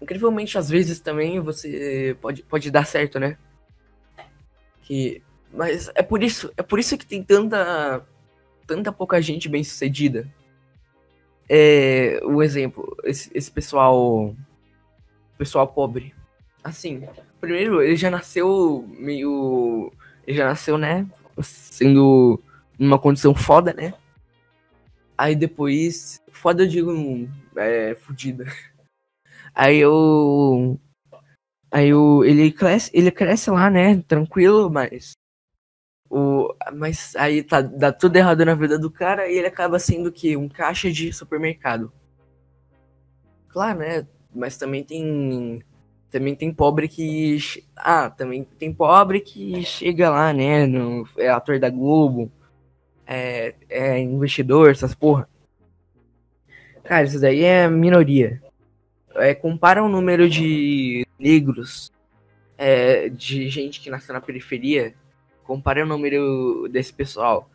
incrivelmente 0.00 0.56
às 0.56 0.70
vezes 0.70 1.00
também 1.00 1.40
você 1.40 2.16
pode, 2.20 2.44
pode 2.44 2.70
dar 2.70 2.86
certo, 2.86 3.18
né? 3.18 3.36
Que 4.88 5.22
mas 5.52 5.90
é 5.94 6.02
por 6.02 6.22
isso, 6.22 6.50
é 6.56 6.62
por 6.62 6.78
isso 6.78 6.96
que 6.96 7.06
tem 7.06 7.22
tanta 7.22 8.02
tanta 8.66 8.90
pouca 8.90 9.20
gente 9.20 9.48
bem-sucedida. 9.48 10.26
É, 11.48 12.20
o 12.24 12.42
exemplo, 12.42 12.96
esse, 13.04 13.30
esse 13.34 13.50
pessoal 13.50 14.34
pessoal 15.36 15.68
pobre. 15.68 16.14
Assim, 16.64 17.06
primeiro 17.40 17.82
ele 17.82 17.96
já 17.96 18.10
nasceu 18.10 18.86
meio 18.98 19.92
ele 20.26 20.36
já 20.36 20.46
nasceu, 20.46 20.78
né? 20.78 21.06
Sendo 21.42 22.42
numa 22.78 22.98
condição 22.98 23.34
foda, 23.34 23.74
né? 23.74 23.92
Aí 25.18 25.34
depois. 25.34 26.22
Foda 26.32 26.62
eu 26.62 26.68
digo. 26.68 27.28
É. 27.56 27.96
Fudida. 27.96 28.46
Aí 29.54 29.78
eu. 29.78 30.78
Aí 31.70 31.92
o, 31.92 32.24
ele 32.24 32.50
cresce, 32.50 32.90
ele 32.94 33.10
cresce 33.10 33.50
lá, 33.50 33.70
né? 33.70 34.02
Tranquilo, 34.06 34.70
mas. 34.70 35.12
O, 36.10 36.54
mas 36.74 37.14
aí 37.16 37.42
tá, 37.42 37.60
dá 37.60 37.92
tudo 37.92 38.16
errado 38.16 38.44
na 38.44 38.54
vida 38.54 38.78
do 38.78 38.90
cara 38.90 39.28
e 39.28 39.36
ele 39.36 39.46
acaba 39.46 39.78
sendo 39.78 40.10
que 40.10 40.36
um 40.36 40.48
caixa 40.48 40.90
de 40.90 41.12
supermercado. 41.12 41.92
Claro, 43.48 43.80
né? 43.80 44.06
Mas 44.34 44.56
também 44.56 44.82
tem 44.82 45.62
também 46.10 46.34
tem 46.34 46.52
pobre 46.52 46.88
que. 46.88 47.38
Ah, 47.76 48.08
também 48.10 48.44
tem 48.44 48.72
pobre 48.72 49.20
que 49.20 49.62
chega 49.64 50.10
lá, 50.10 50.32
né? 50.32 50.66
No, 50.66 51.06
é 51.18 51.28
ator 51.28 51.58
da 51.58 51.68
Globo, 51.68 52.32
é, 53.06 53.54
é 53.68 53.98
investidor, 54.00 54.70
essas 54.70 54.94
porra. 54.94 55.28
Cara, 56.84 57.04
isso 57.04 57.20
daí 57.20 57.42
é 57.44 57.68
minoria. 57.68 58.42
É, 59.16 59.34
compara 59.34 59.82
o 59.82 59.88
número 59.88 60.28
de 60.28 61.06
negros, 61.18 61.92
é, 62.56 63.08
de 63.08 63.48
gente 63.48 63.80
que 63.80 63.90
nasceu 63.90 64.14
na 64.14 64.20
periferia, 64.20 64.94
compara 65.44 65.82
o 65.82 65.86
número 65.86 66.68
desse 66.70 66.92
pessoal 66.92 67.48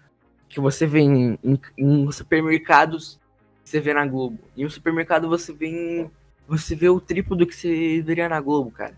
que 0.49 0.59
você 0.59 0.85
vê 0.85 0.99
em, 0.99 1.37
em, 1.43 1.59
em 1.77 2.11
supermercados, 2.11 3.19
você 3.63 3.79
vê 3.79 3.93
na 3.93 4.05
Globo. 4.05 4.37
Em 4.55 4.65
um 4.65 4.69
supermercado 4.69 5.27
você 5.27 5.51
vê 5.51 5.67
em 5.67 6.11
você 6.47 6.75
vê 6.75 6.89
o 6.89 6.99
triplo 6.99 7.35
do 7.35 7.47
que 7.47 7.55
você 7.55 8.01
veria 8.01 8.29
na 8.29 8.39
Globo, 8.39 8.69
cara. 8.69 8.95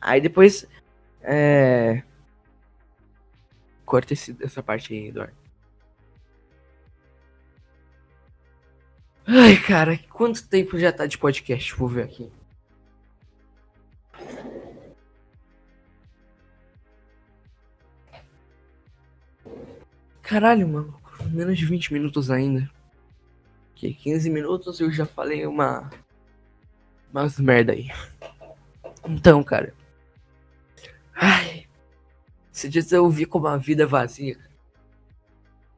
Aí 0.00 0.20
depois. 0.20 0.66
É. 1.20 2.02
Corta 3.84 4.12
esse, 4.12 4.36
essa 4.40 4.62
parte 4.62 4.94
aí, 4.94 5.08
Eduardo. 5.08 5.34
Ai, 9.26 9.56
cara, 9.56 9.98
quanto 10.10 10.48
tempo 10.48 10.78
já 10.78 10.92
tá 10.92 11.06
de 11.06 11.18
podcast? 11.18 11.74
Vou 11.74 11.88
ver 11.88 12.04
aqui. 12.04 12.30
Caralho, 20.26 20.68
mano. 20.68 20.94
Menos 21.30 21.56
de 21.56 21.64
20 21.64 21.92
minutos 21.92 22.30
ainda 22.30 22.70
que 23.76 23.92
15 23.92 24.30
minutos 24.30 24.80
eu 24.80 24.90
já 24.90 25.04
falei 25.04 25.46
uma. 25.46 25.90
Umas 27.12 27.38
merda 27.38 27.72
aí. 27.72 27.88
Então, 29.06 29.42
cara. 29.44 29.72
Ai. 31.14 31.66
Se 32.50 32.68
diz 32.68 32.90
eu 32.90 33.08
vi 33.08 33.26
como 33.26 33.46
a 33.46 33.58
vida 33.58 33.84
é 33.84 33.86
vazia. 33.86 34.38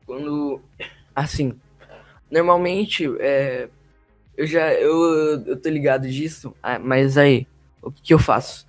Quando. 0.06 0.62
Assim. 1.14 1.60
Normalmente, 2.30 3.04
é. 3.18 3.68
Eu 4.36 4.46
já. 4.46 4.72
Eu, 4.72 5.44
eu 5.44 5.60
tô 5.60 5.68
ligado 5.68 6.08
disso. 6.08 6.54
Ah, 6.62 6.78
mas 6.78 7.18
aí. 7.18 7.46
O 7.82 7.90
que, 7.90 8.00
que 8.00 8.14
eu 8.14 8.18
faço? 8.18 8.66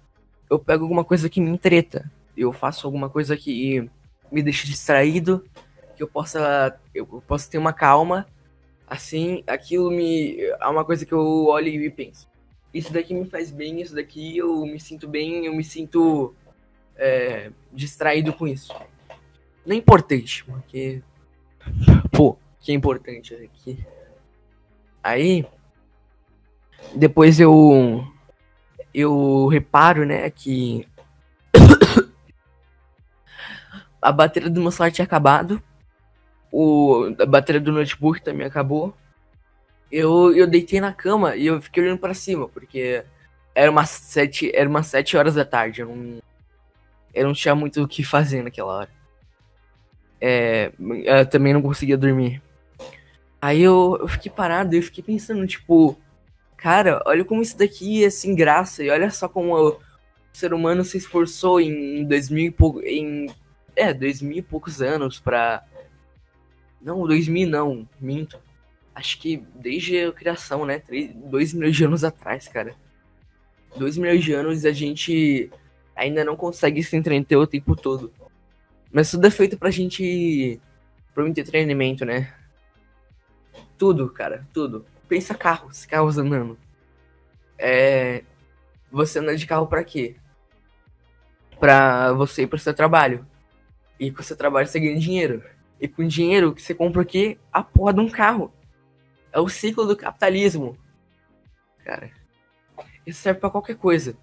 Eu 0.50 0.57
pego 0.57 0.83
alguma 0.83 1.05
coisa 1.05 1.29
que 1.29 1.39
me 1.39 1.50
entreta. 1.50 2.12
Eu 2.36 2.51
faço 2.51 2.88
alguma 2.88 3.09
coisa 3.09 3.38
que 3.38 3.88
me 4.31 4.41
deixa 4.41 4.65
distraído. 4.65 5.45
Que 6.00 6.03
eu 6.03 6.08
possa. 6.08 6.79
Eu 6.96 7.06
possa 7.27 7.51
ter 7.51 7.58
uma 7.58 7.74
calma 7.74 8.25
assim, 8.89 9.44
aquilo 9.46 9.91
me. 9.91 10.41
É 10.41 10.68
uma 10.68 10.84
coisa 10.84 11.06
que 11.06 11.13
eu 11.13 11.46
olho 11.46 11.68
e 11.68 11.89
penso. 11.89 12.27
Isso 12.74 12.91
daqui 12.91 13.13
me 13.13 13.25
faz 13.25 13.51
bem, 13.51 13.82
isso 13.82 13.96
daqui 13.96 14.38
eu 14.38 14.65
me 14.65 14.79
sinto 14.79 15.08
bem, 15.08 15.46
eu 15.46 15.56
me 15.56 15.63
sinto 15.63 16.34
é, 16.96 17.51
distraído 17.72 18.34
com 18.34 18.48
isso. 18.48 18.74
Não 19.65 19.75
é 19.75 19.77
importante, 19.77 20.44
porque. 20.46 21.03
Pô, 22.12 22.38
que 22.60 22.72
é 22.72 22.75
importante 22.75 23.36
aqui. 23.36 23.86
Aí. 25.03 25.46
Depois 26.96 27.39
eu. 27.39 28.03
Eu 28.94 29.48
reparo, 29.48 30.06
né, 30.06 30.29
que. 30.29 30.88
a 34.01 34.12
bateria 34.12 34.50
do 34.50 34.62
meu 34.62 34.72
celular 34.72 34.91
tinha 34.91 35.06
acabado. 35.06 35.62
O, 36.51 37.13
a 37.20 37.25
bateria 37.25 37.62
do 37.62 37.72
notebook 37.72 38.22
também 38.22 38.48
acabou. 38.48 38.96
Eu, 39.91 40.36
eu 40.36 40.48
deitei 40.48 40.79
na 40.79 40.94
cama 40.94 41.36
e 41.36 41.48
eu 41.48 41.62
fiquei 41.62 41.84
olhando 41.84 42.00
para 42.00 42.13
cima, 42.13 42.48
porque 42.48 43.03
era 43.56 43.72
umas 43.72 43.89
sete, 43.89 44.51
era 44.56 44.70
umas 44.70 44.88
sete 44.88 45.18
horas 45.18 45.36
da 45.36 45.46
tarde. 45.46 45.82
Eu 45.82 45.96
não, 45.96 46.22
eu 47.13 47.27
não 47.27 47.34
tinha 47.34 47.56
muito 47.56 47.84
o 47.84 47.88
que 47.88 48.03
fazer 48.03 48.44
naquela 48.44 48.74
hora. 48.74 48.89
É, 50.22 50.72
eu 51.06 51.25
também 51.25 51.53
não 51.53 51.62
conseguia 51.62 51.98
dormir. 51.98 52.41
Aí 53.41 53.62
eu, 53.62 53.98
eu 54.01 54.08
fiquei 54.08 54.32
parado 54.32 54.75
e 54.75 54.82
fiquei 54.82 55.03
pensando, 55.03 55.48
tipo, 55.48 55.98
cara, 56.58 57.01
olha 57.06 57.24
como 57.24 57.41
isso 57.41 57.58
daqui 57.58 58.03
é 58.03 58.10
sem 58.10 58.36
graça. 58.36 58.84
E 58.84 58.89
olha 58.89 59.10
só 59.10 59.29
como 59.29 59.56
o 59.56 59.79
ser 60.34 60.53
humano 60.53 60.84
se 60.84 60.98
esforçou 60.98 61.62
em 61.62 62.03
dois 62.06 62.29
mil 62.29 62.46
e 62.46 62.51
pouco. 62.51 62.82
Em, 62.82 63.27
é, 63.75 63.94
dois 63.94 64.22
mil 64.22 64.38
e 64.38 64.41
poucos 64.41 64.82
anos 64.82 65.20
pra. 65.20 65.63
Não, 66.81 67.05
dois 67.05 67.27
mil 67.27 67.50
não, 67.50 67.88
minto. 68.00 68.39
Acho 68.95 69.19
que 69.19 69.38
desde 69.55 69.98
a 70.05 70.12
criação, 70.12 70.65
né? 70.65 70.79
Três, 70.79 71.13
dois 71.13 71.53
milhões 71.53 71.75
de 71.75 71.86
anos 71.86 72.03
atrás, 72.03 72.48
cara. 72.48 72.75
Dois 73.75 73.98
milhões 73.98 74.24
de 74.24 74.33
anos 74.33 74.65
a 74.65 74.71
gente 74.71 75.51
ainda 75.95 76.24
não 76.24 76.36
consegue 76.36 76.81
se 76.83 76.95
entreter 76.95 77.38
o 77.38 77.48
tempo 77.48 77.75
todo. 77.75 78.12
Mas 78.91 79.12
tudo 79.12 79.27
é 79.27 79.31
feito 79.31 79.57
pra 79.57 79.69
gente. 79.69 80.59
pro 81.13 81.27
entretenimento, 81.27 82.05
né? 82.05 82.33
Tudo, 83.77 84.09
cara, 84.09 84.48
tudo. 84.53 84.86
Pensa 85.07 85.33
carros, 85.36 85.86
carros 85.86 86.17
andando. 86.17 86.57
É. 87.57 88.24
Você 88.91 89.19
anda 89.19 89.36
de 89.36 89.45
carro 89.45 89.67
pra 89.67 89.83
quê? 89.83 90.15
Pra 91.59 92.13
você 92.13 92.43
ir 92.43 92.48
pro 92.48 92.57
seu 92.57 92.74
trabalho. 92.74 93.25
E 94.00 94.12
com 94.12 94.21
o 94.21 94.24
seu 94.24 94.36
trabalho 94.36 94.67
você 94.67 94.79
ganha 94.79 94.98
dinheiro. 94.98 95.43
E 95.79 95.88
com 95.88 96.05
dinheiro 96.05 96.53
que 96.53 96.62
você 96.62 96.74
compra 96.74 97.01
o 97.01 97.05
quê? 97.05 97.38
A 97.51 97.63
porra 97.63 97.93
de 97.93 98.00
um 98.00 98.09
carro. 98.09 98.53
É 99.31 99.39
o 99.39 99.48
ciclo 99.48 99.86
do 99.86 99.95
capitalismo. 99.95 100.77
Cara. 101.83 102.12
Isso 103.05 103.21
serve 103.21 103.39
para 103.39 103.50
qualquer 103.50 103.75
coisa. 103.75 104.17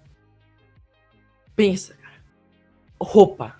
Pensa, 1.55 1.93
cara. 1.95 2.21
Roupa. 3.01 3.55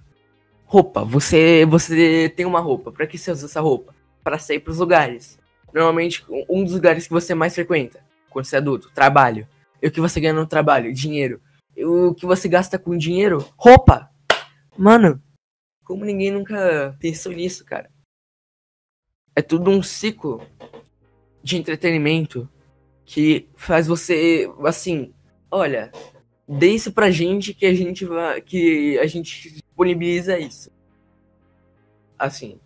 Roupa. 0.65 1.03
Você 1.03 1.65
você 1.65 2.31
tem 2.35 2.45
uma 2.45 2.59
roupa. 2.59 2.91
Para 2.91 3.07
que 3.07 3.17
você 3.17 3.31
usa 3.31 3.45
essa 3.45 3.61
roupa? 3.61 3.95
Para 4.23 4.37
sair 4.37 4.59
para 4.59 4.71
os 4.71 4.79
lugares. 4.79 5.39
Normalmente 5.73 6.25
um 6.49 6.63
dos 6.63 6.73
lugares 6.73 7.07
que 7.07 7.13
você 7.13 7.33
mais 7.33 7.55
frequenta 7.55 8.07
quando 8.37 8.45
você 8.45 8.55
é 8.55 8.59
adulto, 8.59 8.91
trabalho. 8.93 9.47
E 9.81 9.87
o 9.87 9.91
que 9.91 9.99
você 9.99 10.19
ganha 10.19 10.33
no 10.33 10.45
trabalho? 10.45 10.93
Dinheiro. 10.93 11.41
E 11.75 11.83
o 11.83 12.13
que 12.13 12.25
você 12.25 12.47
gasta 12.47 12.77
com 12.77 12.95
dinheiro? 12.95 13.43
Roupa. 13.57 14.11
Mano, 14.77 15.19
como 15.87 16.03
ninguém 16.03 16.31
nunca 16.31 16.93
pensou 16.99 17.31
nisso, 17.31 17.63
cara? 17.63 17.89
É 19.33 19.41
tudo 19.41 19.71
um 19.71 19.81
ciclo 19.81 20.45
de 21.41 21.55
entretenimento 21.55 22.49
que 23.05 23.47
faz 23.55 23.87
você, 23.87 24.51
assim, 24.65 25.13
olha, 25.49 25.89
dê 26.45 26.71
isso 26.71 26.91
pra 26.91 27.09
gente 27.09 27.53
que 27.53 27.65
a 27.65 27.73
gente 27.73 28.03
vai, 28.03 28.41
que 28.41 28.99
a 28.99 29.07
gente 29.07 29.49
disponibiliza 29.49 30.37
isso. 30.37 30.69
Assim, 32.19 32.59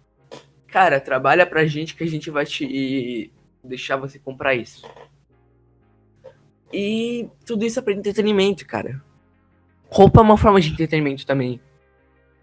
cara, 0.68 1.00
trabalha 1.00 1.46
pra 1.46 1.68
gente 1.68 1.96
que 1.96 2.04
a 2.04 2.08
gente 2.08 2.32
vai 2.32 2.44
te 2.48 3.32
deixar 3.64 3.98
você 3.98 4.18
comprar 4.18 4.56
isso. 4.56 4.90
E 6.74 7.30
tudo 7.46 7.66
isso 7.68 7.78
é 7.78 7.84
pra 7.84 7.94
entretenimento, 7.94 8.66
cara. 8.66 9.00
Roupa 9.92 10.22
é 10.22 10.24
uma 10.24 10.38
forma 10.38 10.60
de 10.60 10.72
entretenimento 10.72 11.24
também. 11.24 11.62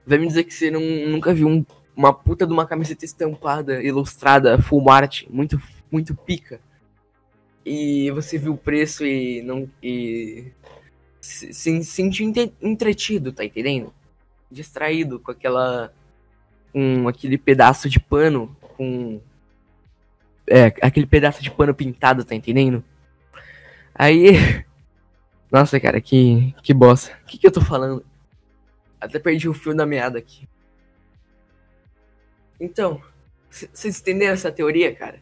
Vai 0.08 0.16
me 0.16 0.26
dizer 0.26 0.44
que 0.44 0.54
você 0.54 0.70
não, 0.70 0.80
nunca 0.80 1.34
viu 1.34 1.46
um, 1.46 1.62
uma 1.94 2.14
puta 2.14 2.46
de 2.46 2.52
uma 2.52 2.66
camiseta 2.66 3.04
estampada, 3.04 3.82
ilustrada, 3.82 4.56
full 4.56 4.88
art, 4.88 5.24
muito, 5.28 5.60
muito 5.92 6.14
pica. 6.14 6.58
E 7.62 8.10
você 8.12 8.38
viu 8.38 8.54
o 8.54 8.56
preço 8.56 9.04
e 9.04 9.42
não. 9.42 9.68
E 9.82 10.50
se, 11.20 11.52
se 11.52 11.84
sentiu 11.84 12.32
entretido, 12.62 13.32
tá 13.32 13.44
entendendo? 13.44 13.92
Distraído 14.50 15.20
com 15.20 15.30
aquela. 15.30 15.92
com 16.72 17.06
aquele 17.06 17.36
pedaço 17.36 17.86
de 17.90 18.00
pano. 18.00 18.56
Com. 18.78 19.20
É, 20.46 20.72
aquele 20.80 21.06
pedaço 21.06 21.42
de 21.42 21.50
pano 21.50 21.74
pintado, 21.74 22.24
tá 22.24 22.34
entendendo? 22.34 22.82
Aí. 23.94 24.32
Nossa, 25.52 25.78
cara, 25.78 26.00
que, 26.00 26.54
que 26.62 26.72
bosta. 26.72 27.12
O 27.22 27.26
que, 27.26 27.36
que 27.36 27.46
eu 27.46 27.52
tô 27.52 27.60
falando? 27.60 28.02
Até 29.00 29.18
perdi 29.18 29.48
o 29.48 29.54
fio 29.54 29.74
da 29.74 29.86
meada 29.86 30.18
aqui. 30.18 30.48
Então, 32.60 33.00
vocês 33.48 34.00
entenderam 34.00 34.34
essa 34.34 34.50
teoria, 34.50 34.94
cara? 34.94 35.20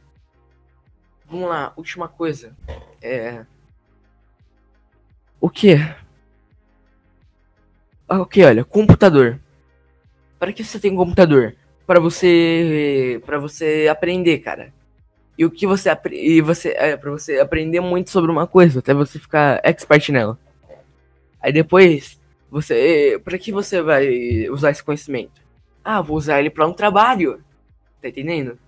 Vamos 1.26 1.48
lá, 1.48 1.72
última 1.76 2.08
coisa. 2.08 2.56
É. 3.02 3.44
O 5.40 5.50
que? 5.50 5.74
Ah, 8.08 8.20
ok, 8.20 8.44
olha, 8.44 8.64
computador. 8.64 9.40
Para 10.38 10.52
que 10.52 10.62
você 10.62 10.78
tem 10.78 10.92
um 10.92 10.96
computador? 10.96 11.56
Para 11.86 12.00
você, 12.00 13.20
para 13.26 13.38
você 13.38 13.88
aprender, 13.90 14.38
cara. 14.38 14.72
E 15.38 15.44
o 15.44 15.50
que 15.50 15.66
você 15.66 15.90
e 16.12 16.40
você 16.40 16.70
é 16.70 16.96
para 16.96 17.10
você 17.10 17.38
aprender 17.38 17.80
muito 17.80 18.10
sobre 18.10 18.30
uma 18.30 18.46
coisa, 18.46 18.78
até 18.78 18.94
você 18.94 19.18
ficar 19.18 19.60
expert 19.62 20.08
nela. 20.10 20.38
Aí 21.40 21.52
depois, 21.52 22.18
você, 22.56 23.20
para 23.22 23.36
que 23.36 23.52
você 23.52 23.82
vai 23.82 24.48
usar 24.48 24.70
esse 24.70 24.82
conhecimento? 24.82 25.42
Ah, 25.84 26.00
vou 26.00 26.16
usar 26.16 26.40
ele 26.40 26.48
para 26.48 26.66
um 26.66 26.72
trabalho. 26.72 27.44
Tá 28.00 28.08
entendendo? 28.08 28.58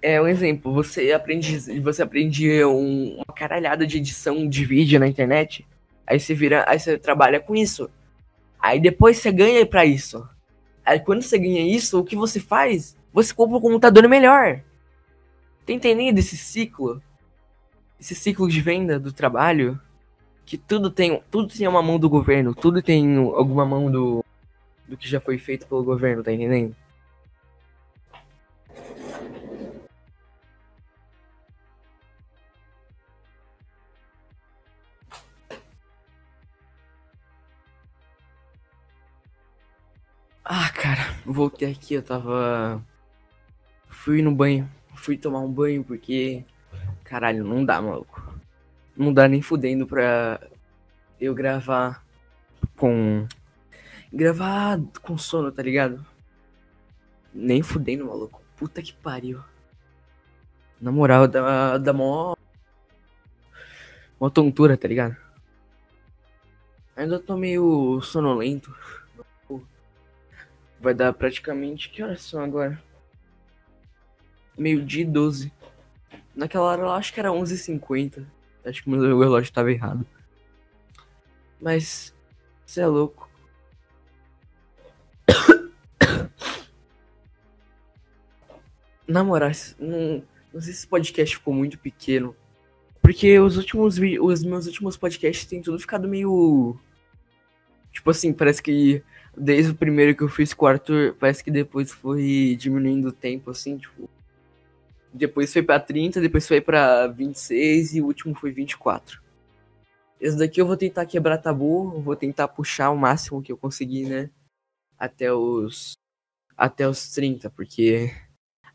É 0.00 0.22
um 0.22 0.28
exemplo, 0.28 0.72
você 0.72 1.10
aprende, 1.10 1.80
você 1.80 2.00
aprende 2.00 2.64
um, 2.64 3.16
uma 3.16 3.34
caralhada 3.34 3.84
de 3.84 3.96
edição 3.96 4.48
de 4.48 4.64
vídeo 4.64 5.00
na 5.00 5.08
internet, 5.08 5.66
aí 6.06 6.20
você 6.20 6.32
vira, 6.32 6.64
aí 6.68 6.78
você 6.78 6.96
trabalha 6.96 7.40
com 7.40 7.56
isso. 7.56 7.90
Aí 8.60 8.78
depois 8.78 9.18
você 9.18 9.32
ganha 9.32 9.66
para 9.66 9.84
isso. 9.84 10.24
Aí 10.86 11.00
quando 11.00 11.22
você 11.22 11.36
ganha 11.38 11.66
isso, 11.66 11.98
o 11.98 12.04
que 12.04 12.14
você 12.14 12.38
faz? 12.38 12.96
Você 13.12 13.34
compra 13.34 13.56
um 13.56 13.60
computador 13.60 14.08
melhor. 14.08 14.62
Tá 15.66 15.72
entendendo 15.72 16.18
esse 16.18 16.36
ciclo? 16.36 17.02
Esse 17.98 18.14
ciclo 18.14 18.48
de 18.48 18.60
venda 18.60 18.96
do 18.96 19.12
trabalho? 19.12 19.80
Que 20.48 20.56
tudo 20.56 20.90
tem, 20.90 21.22
tudo 21.30 21.46
tem 21.54 21.68
uma 21.68 21.82
mão 21.82 21.98
do 21.98 22.08
governo, 22.08 22.54
tudo 22.54 22.80
tem 22.80 23.18
alguma 23.18 23.66
mão 23.66 23.90
do, 23.90 24.24
do 24.88 24.96
que 24.96 25.06
já 25.06 25.20
foi 25.20 25.36
feito 25.38 25.66
pelo 25.66 25.84
governo, 25.84 26.22
tá 26.22 26.32
entendendo? 26.32 26.74
Ah, 40.42 40.70
cara, 40.70 41.14
voltei 41.26 41.70
aqui, 41.70 41.92
eu 41.94 42.02
tava. 42.02 42.82
Fui 43.86 44.22
no 44.22 44.34
banho, 44.34 44.66
fui 44.94 45.18
tomar 45.18 45.40
um 45.40 45.52
banho 45.52 45.84
porque. 45.84 46.42
Caralho, 47.04 47.44
não 47.44 47.64
dá, 47.64 47.82
maluco. 47.82 48.27
Não 48.98 49.14
dá 49.14 49.28
nem 49.28 49.40
fudendo 49.40 49.86
pra 49.86 50.40
eu 51.20 51.32
gravar 51.32 52.04
com. 52.76 53.28
Gravar 54.12 54.80
com 55.00 55.16
sono, 55.16 55.52
tá 55.52 55.62
ligado? 55.62 56.04
Nem 57.32 57.62
fudendo, 57.62 58.06
maluco. 58.06 58.42
Puta 58.56 58.82
que 58.82 58.92
pariu. 58.92 59.40
Na 60.80 60.90
moral, 60.90 61.28
dá, 61.28 61.78
dá 61.78 61.92
mó. 61.92 62.34
Mó 64.18 64.28
tontura, 64.28 64.76
tá 64.76 64.88
ligado? 64.88 65.16
Ainda 66.96 67.20
tô 67.20 67.36
meio 67.36 68.00
sonolento. 68.00 68.74
Vai 70.80 70.92
dar 70.92 71.12
praticamente. 71.12 71.88
Que 71.88 72.02
horas 72.02 72.22
são 72.22 72.42
agora? 72.42 72.82
Meio-dia 74.56 75.06
12. 75.06 75.52
Naquela 76.34 76.64
hora 76.64 76.82
eu 76.82 76.90
acho 76.90 77.14
que 77.14 77.20
era 77.20 77.30
11h50. 77.30 78.37
Acho 78.68 78.82
que 78.82 78.90
meu 78.90 79.00
relógio 79.18 79.48
estava 79.48 79.72
errado. 79.72 80.06
Mas. 81.60 82.14
Você 82.64 82.80
é 82.82 82.86
louco. 82.86 83.28
Na 89.08 89.24
moral, 89.24 89.50
não, 89.78 90.22
não 90.52 90.60
sei 90.60 90.72
se 90.72 90.80
esse 90.80 90.86
podcast 90.86 91.36
ficou 91.36 91.54
muito 91.54 91.78
pequeno. 91.78 92.36
Porque 93.00 93.38
os 93.38 93.56
últimos 93.56 93.98
os 93.98 94.44
meus 94.44 94.66
últimos 94.66 94.96
podcasts 94.96 95.46
têm 95.46 95.62
tudo 95.62 95.78
ficado 95.78 96.06
meio. 96.06 96.78
Tipo 97.90 98.10
assim, 98.10 98.34
parece 98.34 98.62
que 98.62 99.02
desde 99.34 99.72
o 99.72 99.74
primeiro 99.74 100.14
que 100.14 100.22
eu 100.22 100.28
fiz 100.28 100.52
com 100.52 100.66
o 100.66 100.68
Arthur, 100.68 101.16
parece 101.18 101.42
que 101.42 101.50
depois 101.50 101.90
foi 101.90 102.54
diminuindo 102.58 103.08
o 103.08 103.12
tempo, 103.12 103.50
assim, 103.50 103.78
tipo. 103.78 104.10
Depois 105.18 105.52
foi 105.52 105.62
pra 105.62 105.80
30, 105.80 106.20
depois 106.20 106.46
foi 106.46 106.60
pra 106.60 107.08
26 107.08 107.94
e 107.94 108.00
o 108.00 108.06
último 108.06 108.36
foi 108.36 108.52
24. 108.52 109.20
Esse 110.20 110.38
daqui 110.38 110.60
eu 110.60 110.66
vou 110.66 110.76
tentar 110.76 111.06
quebrar 111.06 111.38
tabu, 111.38 112.00
vou 112.00 112.14
tentar 112.14 112.46
puxar 112.46 112.90
o 112.90 112.96
máximo 112.96 113.42
que 113.42 113.50
eu 113.50 113.56
conseguir, 113.56 114.08
né? 114.08 114.30
Até 114.96 115.32
os. 115.32 115.94
Até 116.56 116.88
os 116.88 117.10
30, 117.10 117.50
porque 117.50 118.12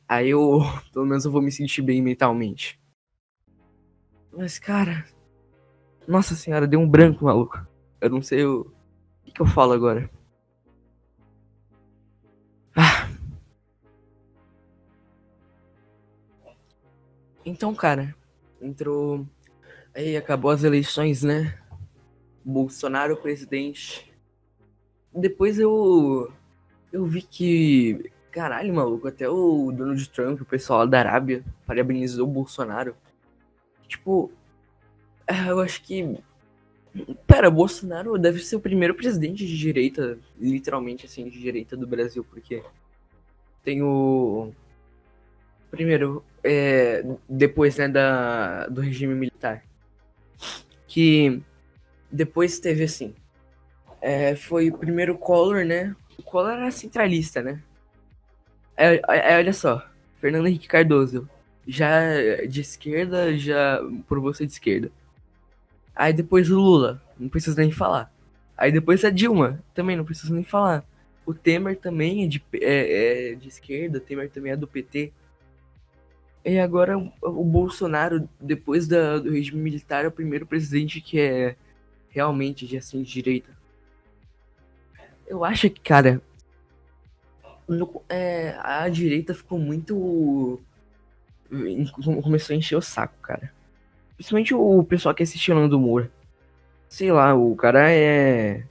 aí 0.08 0.30
eu, 0.30 0.60
pelo 0.92 1.06
menos, 1.06 1.24
eu 1.24 1.32
vou 1.32 1.42
me 1.42 1.52
sentir 1.52 1.82
bem 1.82 2.02
mentalmente. 2.02 2.80
Mas, 4.32 4.60
cara. 4.60 5.06
Nossa 6.06 6.36
senhora, 6.36 6.68
deu 6.68 6.80
um 6.80 6.90
branco, 6.90 7.24
maluco. 7.24 7.66
Eu 8.02 8.10
não 8.10 8.22
sei 8.22 8.46
o. 8.46 8.62
O 8.62 9.26
que, 9.26 9.32
que 9.32 9.42
eu 9.42 9.46
falo 9.46 9.72
agora? 9.72 10.10
Então, 17.46 17.74
cara, 17.76 18.16
entrou. 18.62 19.26
Aí 19.94 20.16
acabou 20.16 20.52
as 20.52 20.64
eleições, 20.64 21.24
né? 21.24 21.58
Bolsonaro 22.44 23.18
presidente. 23.18 24.12
Depois 25.14 25.60
eu. 25.60 26.32
Eu 26.92 27.06
vi 27.06 27.22
que. 27.22 28.12
Caralho, 28.32 28.74
maluco, 28.74 29.08
até 29.08 29.30
o 29.30 29.72
Donald 29.72 30.10
Trump, 30.10 30.42
o 30.42 30.46
pessoal 30.46 30.88
da 30.88 31.00
Arábia, 31.00 31.44
parabenizou 31.68 32.28
o 32.28 32.32
Bolsonaro. 32.32 32.96
Tipo. 33.88 34.32
é, 35.28 35.50
Eu 35.50 35.60
acho 35.60 35.84
que. 35.84 36.18
Pera, 37.26 37.50
Bolsonaro 37.50 38.18
deve 38.20 38.40
ser 38.40 38.56
o 38.56 38.60
primeiro 38.60 38.94
presidente 38.94 39.46
de 39.48 39.58
direita, 39.58 40.18
literalmente 40.40 41.08
assim, 41.08 41.28
de 41.28 41.40
direita 41.40 41.76
do 41.76 41.88
Brasil, 41.88 42.24
porque 42.24 42.64
tem 43.64 43.82
o. 43.82 44.54
Primeiro, 45.74 46.24
é, 46.44 47.04
depois 47.28 47.78
né, 47.78 47.88
da, 47.88 48.68
do 48.68 48.80
regime 48.80 49.16
militar. 49.16 49.64
Que 50.88 51.42
depois 52.12 52.60
teve 52.60 52.84
assim. 52.84 53.16
é, 54.00 54.36
foi 54.36 54.70
o 54.70 54.78
primeiro 54.78 55.18
Collor, 55.18 55.66
né? 55.66 55.96
O 56.16 56.22
Collor 56.22 56.52
era 56.52 56.70
centralista, 56.70 57.42
né? 57.42 57.60
É, 58.78 59.02
é, 59.08 59.38
olha 59.38 59.52
só, 59.52 59.84
Fernando 60.22 60.46
Henrique 60.46 60.68
Cardoso. 60.68 61.28
Já 61.68 62.02
de 62.48 62.62
esquerda, 62.62 63.36
já 63.36 63.80
provou 64.08 64.32
ser 64.32 64.46
de 64.46 64.52
esquerda. 64.52 64.92
Aí 65.96 66.14
depois 66.14 66.52
o 66.52 66.56
Lula, 66.56 67.02
não 67.18 67.30
precisa 67.30 67.60
nem 67.60 67.72
falar. 67.72 68.14
Aí 68.56 68.72
depois 68.72 69.04
a 69.04 69.10
Dilma, 69.10 69.60
também 69.74 69.98
não 69.98 70.06
precisa 70.06 70.32
nem 70.32 70.44
falar. 70.44 70.86
O 71.26 71.34
Temer 71.34 71.76
também 71.78 72.26
é 72.26 72.28
de, 72.28 72.44
é, 72.62 73.32
é 73.32 73.36
de 73.36 73.48
esquerda, 73.48 73.98
o 73.98 74.02
Temer 74.02 74.30
também 74.30 74.52
é 74.52 74.56
do 74.56 74.68
PT. 74.68 75.12
E 76.46 76.60
agora 76.60 76.98
o, 76.98 77.12
o 77.22 77.44
Bolsonaro, 77.44 78.28
depois 78.40 78.88
da, 78.88 79.18
do 79.18 79.32
regime 79.32 79.62
militar, 79.62 80.04
é 80.04 80.08
o 80.08 80.12
primeiro 80.12 80.46
presidente 80.46 81.00
que 81.00 81.20
é 81.20 81.56
realmente 82.10 82.68
de 82.68 82.78
assim 82.78 83.02
direita. 83.02 83.52
Eu 85.26 85.44
acho 85.46 85.70
que, 85.70 85.80
cara, 85.80 86.22
no- 87.68 88.02
é, 88.10 88.56
a 88.60 88.88
direita 88.90 89.34
ficou 89.34 89.58
muito. 89.58 90.60
Começou 92.24 92.54
a 92.54 92.58
encher 92.58 92.76
o 92.76 92.82
saco, 92.82 93.16
cara. 93.22 93.54
Principalmente 94.16 94.54
o 94.54 94.84
pessoal 94.84 95.14
que 95.16 95.24
assistiu 95.24 95.56
Nando 95.56 95.80
Moura. 95.80 96.12
Sei 96.90 97.12
lá, 97.12 97.34
o 97.34 97.56
cara 97.56 97.92
é. 97.92 98.66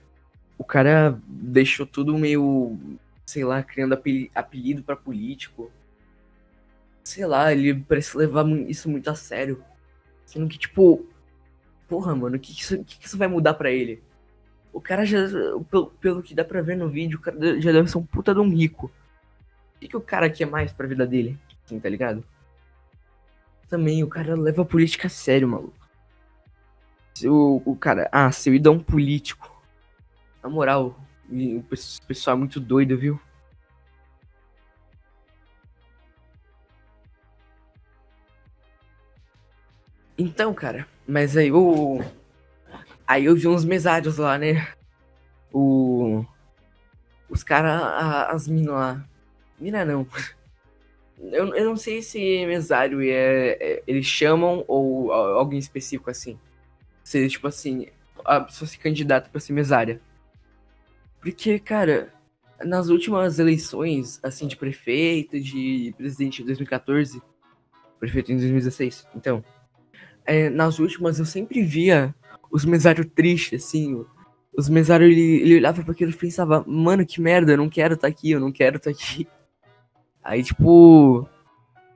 O 0.59 0.65
cara 0.65 1.19
deixou 1.27 1.87
tudo 1.87 2.17
meio. 2.19 2.79
Sei 3.25 3.45
lá, 3.45 3.63
criando 3.63 3.95
apeli- 3.95 4.31
apelido 4.35 4.83
pra 4.83 4.95
político. 4.95 5.71
Sei 7.05 7.27
lá, 7.27 7.53
ele 7.53 7.75
parece 7.75 8.17
levar 8.17 8.47
isso 8.69 8.89
muito 8.89 9.09
a 9.11 9.15
sério. 9.15 9.63
Sendo 10.25 10.49
que, 10.49 10.59
tipo. 10.59 11.07
Porra, 11.89 12.15
mano, 12.15 12.37
o 12.37 12.41
que, 12.41 12.55
que, 12.55 12.61
isso, 12.63 12.85
que, 12.85 12.99
que 12.99 13.07
isso 13.07 13.19
vai 13.19 13.29
mudar 13.29 13.55
pra 13.55 13.71
ele? 13.71 14.03
O 14.73 14.81
cara 14.81 15.05
já. 15.05 15.19
Pelo, 15.71 15.87
pelo 16.01 16.23
que 16.23 16.35
dá 16.35 16.45
pra 16.45 16.63
ver 16.63 16.77
no 16.77 16.89
vídeo, 16.89 17.19
o 17.19 17.23
cara 17.23 17.61
já 17.61 17.73
deve 17.73 17.91
ser 17.91 17.99
um 17.99 18.07
puta 18.07 18.33
de 18.33 18.41
um 18.41 18.49
rico. 18.49 18.87
O 19.77 19.79
que, 19.81 19.89
que 19.89 19.97
o 19.97 20.01
cara 20.01 20.31
quer 20.31 20.47
mais 20.47 20.73
pra 20.73 20.87
vida 20.87 21.07
dele? 21.07 21.39
Assim, 21.65 21.79
tá 21.79 21.89
ligado? 21.89 22.25
Também 23.69 24.03
o 24.03 24.09
cara 24.09 24.35
leva 24.35 24.63
a 24.63 24.65
política 24.65 25.07
a 25.09 25.11
sério, 25.11 25.49
maluco. 25.49 25.75
Se 27.15 27.29
o, 27.29 27.61
o 27.65 27.77
cara. 27.77 28.09
Ah, 28.13 28.31
seu 28.31 28.55
é 28.55 28.71
um 28.71 28.79
político. 28.79 29.51
Na 30.43 30.49
moral, 30.49 30.99
o 31.31 31.63
pes- 31.63 32.01
pessoal 32.01 32.37
é 32.37 32.39
muito 32.39 32.59
doido, 32.59 32.97
viu? 32.97 33.21
Então, 40.17 40.53
cara, 40.55 40.87
mas 41.07 41.37
aí 41.37 41.51
o. 41.51 42.01
Aí 43.07 43.25
eu 43.25 43.35
vi 43.37 43.49
uns 43.49 43.65
mesários 43.65 44.19
lá, 44.19 44.39
né? 44.39 44.69
O. 45.53 46.25
Os 47.29 47.43
caras, 47.43 47.81
as 48.31 48.47
minas 48.49 48.75
lá. 48.75 49.09
Mina 49.59 49.85
não. 49.85 50.07
Eu, 51.19 51.55
eu 51.55 51.65
não 51.65 51.77
sei 51.77 52.03
se 52.03 52.19
mesário 52.47 53.01
é, 53.01 53.57
é- 53.61 53.83
Eles 53.87 54.07
chamam 54.07 54.65
ou 54.67 55.13
alguém 55.13 55.59
específico 55.59 56.11
assim. 56.11 56.39
Se, 57.05 57.29
tipo 57.29 57.47
assim, 57.47 57.87
a 58.25 58.41
pessoa 58.41 58.69
se 58.69 58.79
candidata 58.79 59.29
pra 59.31 59.41
ser 59.41 59.53
mesária. 59.53 60.01
Porque, 61.21 61.59
cara, 61.59 62.13
nas 62.65 62.89
últimas 62.89 63.39
eleições, 63.39 64.19
assim, 64.23 64.47
de 64.47 64.57
prefeito, 64.57 65.41
de 65.41 65.95
presidente 65.97 66.43
em 66.43 66.45
2014, 66.45 67.23
prefeito 68.01 68.33
em 68.33 68.37
2016, 68.37 69.07
então. 69.15 69.45
É, 70.27 70.49
nas 70.51 70.79
últimas 70.79 71.19
eu 71.19 71.25
sempre 71.25 71.63
via 71.63 72.15
os 72.51 72.65
mesários 72.65 73.07
tristes, 73.15 73.65
assim. 73.65 74.05
Os 74.57 74.69
mesários, 74.69 75.11
ele, 75.11 75.41
ele 75.41 75.57
olhava 75.57 75.83
pra 75.83 75.93
aquilo 75.93 76.11
e 76.11 76.15
pensava, 76.15 76.63
mano, 76.67 77.07
que 77.07 77.21
merda, 77.21 77.53
eu 77.53 77.57
não 77.57 77.71
quero 77.71 77.95
estar 77.95 78.07
aqui, 78.07 78.33
eu 78.33 78.41
não 78.41 78.53
quero 78.53 78.77
estar 78.77 78.91
aqui. 78.91 79.27
Aí, 80.23 80.43
tipo. 80.43 81.27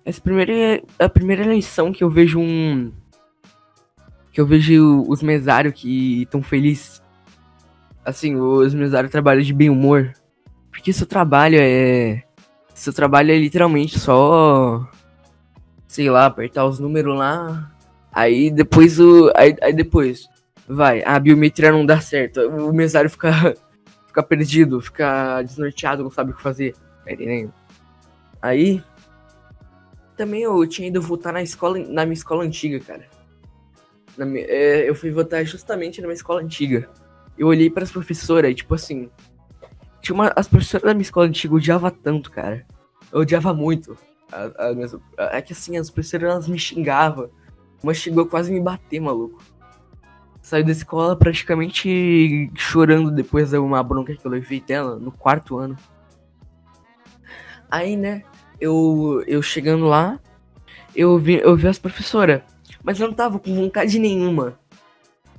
Essa 0.04 0.20
primeira 0.20 0.52
é 0.52 1.04
a 1.04 1.08
primeira 1.08 1.42
eleição 1.44 1.92
que 1.92 2.02
eu 2.02 2.08
vejo 2.08 2.38
um. 2.38 2.92
Que 4.32 4.40
eu 4.40 4.46
vejo 4.46 5.04
os 5.08 5.22
mesários 5.22 5.74
que 5.74 6.22
estão 6.22 6.42
felizes. 6.42 7.02
Assim, 8.04 8.36
os 8.36 8.72
mesários 8.72 9.10
trabalham 9.10 9.42
de 9.42 9.52
bem 9.52 9.68
humor. 9.68 10.12
Porque 10.70 10.92
seu 10.92 11.06
trabalho 11.06 11.58
é. 11.60 12.22
Seu 12.72 12.92
trabalho 12.92 13.32
é 13.32 13.38
literalmente 13.38 13.98
só. 13.98 14.88
Sei 15.88 16.08
lá, 16.08 16.26
apertar 16.26 16.66
os 16.66 16.78
números 16.78 17.16
lá. 17.16 17.75
Aí 18.16 18.50
depois 18.50 18.98
o. 18.98 19.30
Aí, 19.36 19.54
aí 19.60 19.74
depois. 19.74 20.26
Vai, 20.66 21.02
a 21.04 21.18
biometria 21.20 21.70
não 21.70 21.84
dá 21.84 22.00
certo. 22.00 22.40
O 22.40 22.72
mesário 22.72 23.10
fica. 23.10 23.54
Fica 24.16 24.22
perdido, 24.26 24.80
fica 24.80 25.42
desnorteado, 25.42 26.02
não 26.02 26.10
sabe 26.10 26.30
o 26.30 26.34
que 26.34 26.40
fazer. 26.40 26.72
Tá? 26.72 27.52
Aí. 28.40 28.82
Também 30.16 30.40
eu 30.40 30.66
tinha 30.66 30.88
ido 30.88 31.02
votar 31.02 31.34
na 31.34 31.42
escola, 31.42 31.78
na 31.80 32.06
minha 32.06 32.14
escola 32.14 32.42
antiga, 32.42 32.80
cara. 32.80 33.04
Na 34.16 34.24
mi- 34.24 34.40
é, 34.40 34.88
eu 34.88 34.94
fui 34.94 35.10
votar 35.10 35.44
justamente 35.44 36.00
na 36.00 36.06
minha 36.06 36.14
escola 36.16 36.40
antiga. 36.40 36.88
Eu 37.36 37.48
olhei 37.48 37.68
para 37.68 37.82
as 37.84 37.90
professoras 37.92 38.50
e, 38.50 38.54
tipo 38.54 38.74
assim. 38.74 39.10
Tinha 40.00 40.14
uma, 40.14 40.32
as 40.34 40.48
professoras 40.48 40.84
da 40.86 40.94
minha 40.94 41.02
escola 41.02 41.26
antiga 41.26 41.54
odiava 41.54 41.90
tanto, 41.90 42.30
cara. 42.30 42.64
Eu 43.12 43.20
odiava 43.20 43.52
muito. 43.52 43.98
A- 44.32 44.50
a- 45.18 45.36
é 45.36 45.42
que 45.42 45.52
assim, 45.52 45.76
as 45.76 45.90
professoras 45.90 46.30
elas 46.30 46.48
me 46.48 46.58
xingavam. 46.58 47.28
Uma 47.82 47.94
chegou 47.94 48.24
a 48.24 48.28
quase 48.28 48.52
me 48.52 48.60
bater, 48.60 49.00
maluco. 49.00 49.42
Saí 50.42 50.62
da 50.62 50.72
escola 50.72 51.16
praticamente 51.16 52.50
chorando 52.54 53.10
depois 53.10 53.50
de 53.50 53.58
uma 53.58 53.82
bronca 53.82 54.14
que 54.14 54.24
eu 54.24 54.30
levei 54.30 54.60
dela 54.60 54.96
no 54.96 55.10
quarto 55.10 55.58
ano. 55.58 55.76
Aí, 57.70 57.96
né, 57.96 58.22
eu, 58.60 59.24
eu 59.26 59.42
chegando 59.42 59.86
lá, 59.86 60.20
eu 60.94 61.18
vi, 61.18 61.40
eu 61.40 61.56
vi 61.56 61.66
as 61.66 61.78
professoras, 61.78 62.42
mas 62.82 63.00
eu 63.00 63.08
não 63.08 63.14
tava 63.14 63.38
com 63.38 63.54
vontade 63.54 63.98
nenhuma 63.98 64.58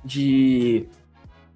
de, 0.04 0.88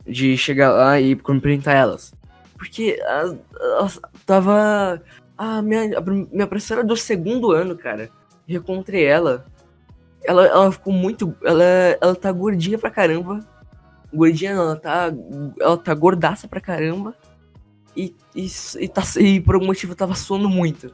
de 0.06 0.38
chegar 0.38 0.72
lá 0.72 1.00
e 1.00 1.15
cumprimentar 1.15 1.76
elas. 1.76 2.13
Porque 2.58 3.00
elas, 3.02 4.00
tava. 4.26 5.02
A 5.38 5.62
minha, 5.62 5.98
a 5.98 6.02
minha 6.02 6.46
professora 6.46 6.84
do 6.84 6.96
segundo 6.96 7.52
ano, 7.52 7.76
cara. 7.76 8.10
Eu 8.48 8.62
encontrei 8.62 9.06
ela. 9.06 9.46
Ela, 10.23 10.45
ela 10.45 10.71
ficou 10.71 10.93
muito. 10.93 11.36
Ela, 11.43 11.63
ela 11.99 12.15
tá 12.15 12.31
gordinha 12.31 12.77
pra 12.77 12.91
caramba. 12.91 13.39
Gordinha 14.13 14.55
não, 14.55 14.63
ela 14.63 14.75
tá. 14.75 15.12
Ela 15.60 15.77
tá 15.77 15.93
gordaça 15.93 16.47
pra 16.47 16.62
caramba. 16.62 17.15
E, 17.95 18.15
e, 18.36 18.47
e, 18.79 18.88
tá, 18.88 19.01
e 19.19 19.41
por 19.41 19.55
algum 19.55 19.67
motivo 19.67 19.95
tava 19.95 20.15
suando 20.15 20.49
muito. 20.49 20.93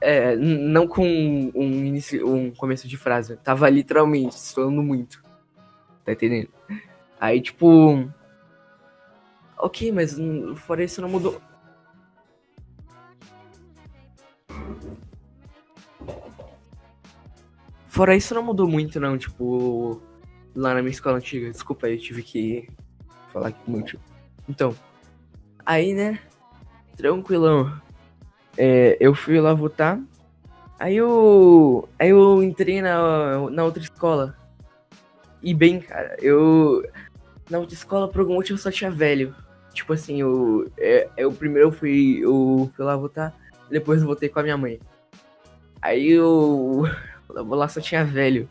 É, 0.00 0.36
não 0.36 0.86
com 0.86 1.04
um, 1.04 1.84
início, 1.84 2.28
um 2.28 2.50
começo 2.50 2.88
de 2.88 2.96
frase. 2.96 3.36
Tava 3.36 3.68
literalmente 3.68 4.38
suando 4.38 4.82
muito. 4.82 5.22
Tá 6.04 6.12
entendendo? 6.12 6.50
Aí, 7.20 7.40
tipo. 7.40 8.08
Ok, 9.58 9.90
mas 9.92 10.16
fora 10.56 10.84
isso 10.84 11.00
não 11.00 11.08
mudou. 11.08 11.40
Fora 17.96 18.14
isso 18.14 18.34
não 18.34 18.42
mudou 18.42 18.68
muito, 18.68 19.00
não, 19.00 19.16
tipo, 19.16 20.02
lá 20.54 20.74
na 20.74 20.82
minha 20.82 20.90
escola 20.90 21.16
antiga. 21.16 21.50
Desculpa 21.50 21.86
aí, 21.86 21.94
eu 21.94 21.98
tive 21.98 22.22
que 22.22 22.68
falar 23.32 23.48
aqui 23.48 23.70
muito. 23.70 23.98
Então, 24.46 24.76
aí, 25.64 25.94
né, 25.94 26.18
tranquilão. 26.94 27.72
É, 28.54 28.98
eu 29.00 29.14
fui 29.14 29.40
lá 29.40 29.54
votar. 29.54 29.98
Aí 30.78 30.94
eu. 30.94 31.88
Aí 31.98 32.10
eu 32.10 32.42
entrei 32.42 32.82
na, 32.82 33.48
na 33.48 33.64
outra 33.64 33.82
escola. 33.82 34.36
E 35.42 35.54
bem, 35.54 35.80
cara, 35.80 36.18
eu. 36.20 36.86
Na 37.48 37.60
outra 37.60 37.74
escola, 37.74 38.08
por 38.08 38.20
algum 38.20 38.34
motivo, 38.34 38.58
só 38.58 38.70
tinha 38.70 38.90
velho. 38.90 39.34
Tipo 39.72 39.94
assim, 39.94 40.20
eu. 40.20 40.70
É, 40.76 41.08
eu 41.16 41.32
primeiro 41.32 41.68
eu 41.68 41.72
fui. 41.72 42.18
Eu 42.22 42.70
fui 42.76 42.84
lá 42.84 42.94
votar, 42.94 43.34
depois 43.70 44.02
eu 44.02 44.06
votei 44.06 44.28
com 44.28 44.38
a 44.40 44.42
minha 44.42 44.58
mãe. 44.58 44.78
Aí 45.80 46.10
eu. 46.10 46.84
Lá 47.42 47.68
só 47.68 47.80
tinha 47.80 48.04
velho. 48.04 48.48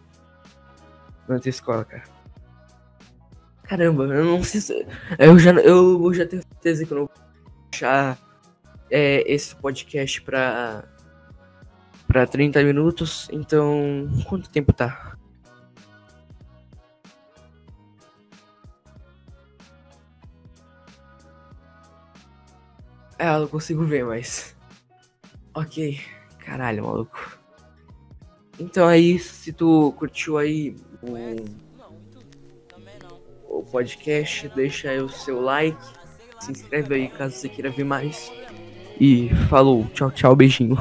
Na 1.27 1.35
outra 1.35 1.49
escola, 1.49 1.85
cara. 1.85 2.03
Caramba, 3.63 4.03
eu 4.05 4.25
não 4.25 4.43
sei 4.43 4.61
se. 4.61 4.87
Eu 5.17 5.39
já, 5.39 5.51
eu 5.53 6.13
já 6.13 6.25
tenho 6.25 6.43
certeza 6.43 6.85
que 6.85 6.91
eu 6.91 6.99
não 6.99 7.05
vou 7.05 7.25
deixar 7.71 8.17
é, 8.91 9.23
esse 9.31 9.55
podcast 9.55 10.21
pra. 10.21 10.83
pra 12.07 12.27
30 12.27 12.63
minutos. 12.63 13.27
Então. 13.31 14.07
Quanto 14.27 14.49
tempo 14.49 14.71
tá? 14.71 15.17
É, 23.17 23.29
eu 23.29 23.41
não 23.41 23.47
consigo 23.47 23.83
ver, 23.83 24.05
mas. 24.05 24.55
Ok. 25.55 25.99
Caralho, 26.39 26.83
maluco. 26.83 27.34
Então 28.59 28.89
é 28.89 28.97
isso. 28.97 29.33
Se 29.33 29.53
tu 29.53 29.93
curtiu 29.97 30.37
aí 30.37 30.75
o, 31.01 31.15
o 33.59 33.63
podcast, 33.63 34.49
deixa 34.55 34.89
aí 34.89 34.99
o 34.99 35.09
seu 35.09 35.41
like. 35.41 35.77
Se 36.39 36.51
inscreve 36.51 36.95
aí 36.95 37.07
caso 37.07 37.35
você 37.35 37.49
queira 37.49 37.69
ver 37.69 37.85
mais. 37.85 38.31
E 38.99 39.29
falou, 39.49 39.85
tchau, 39.93 40.11
tchau, 40.11 40.35
beijinho. 40.35 40.77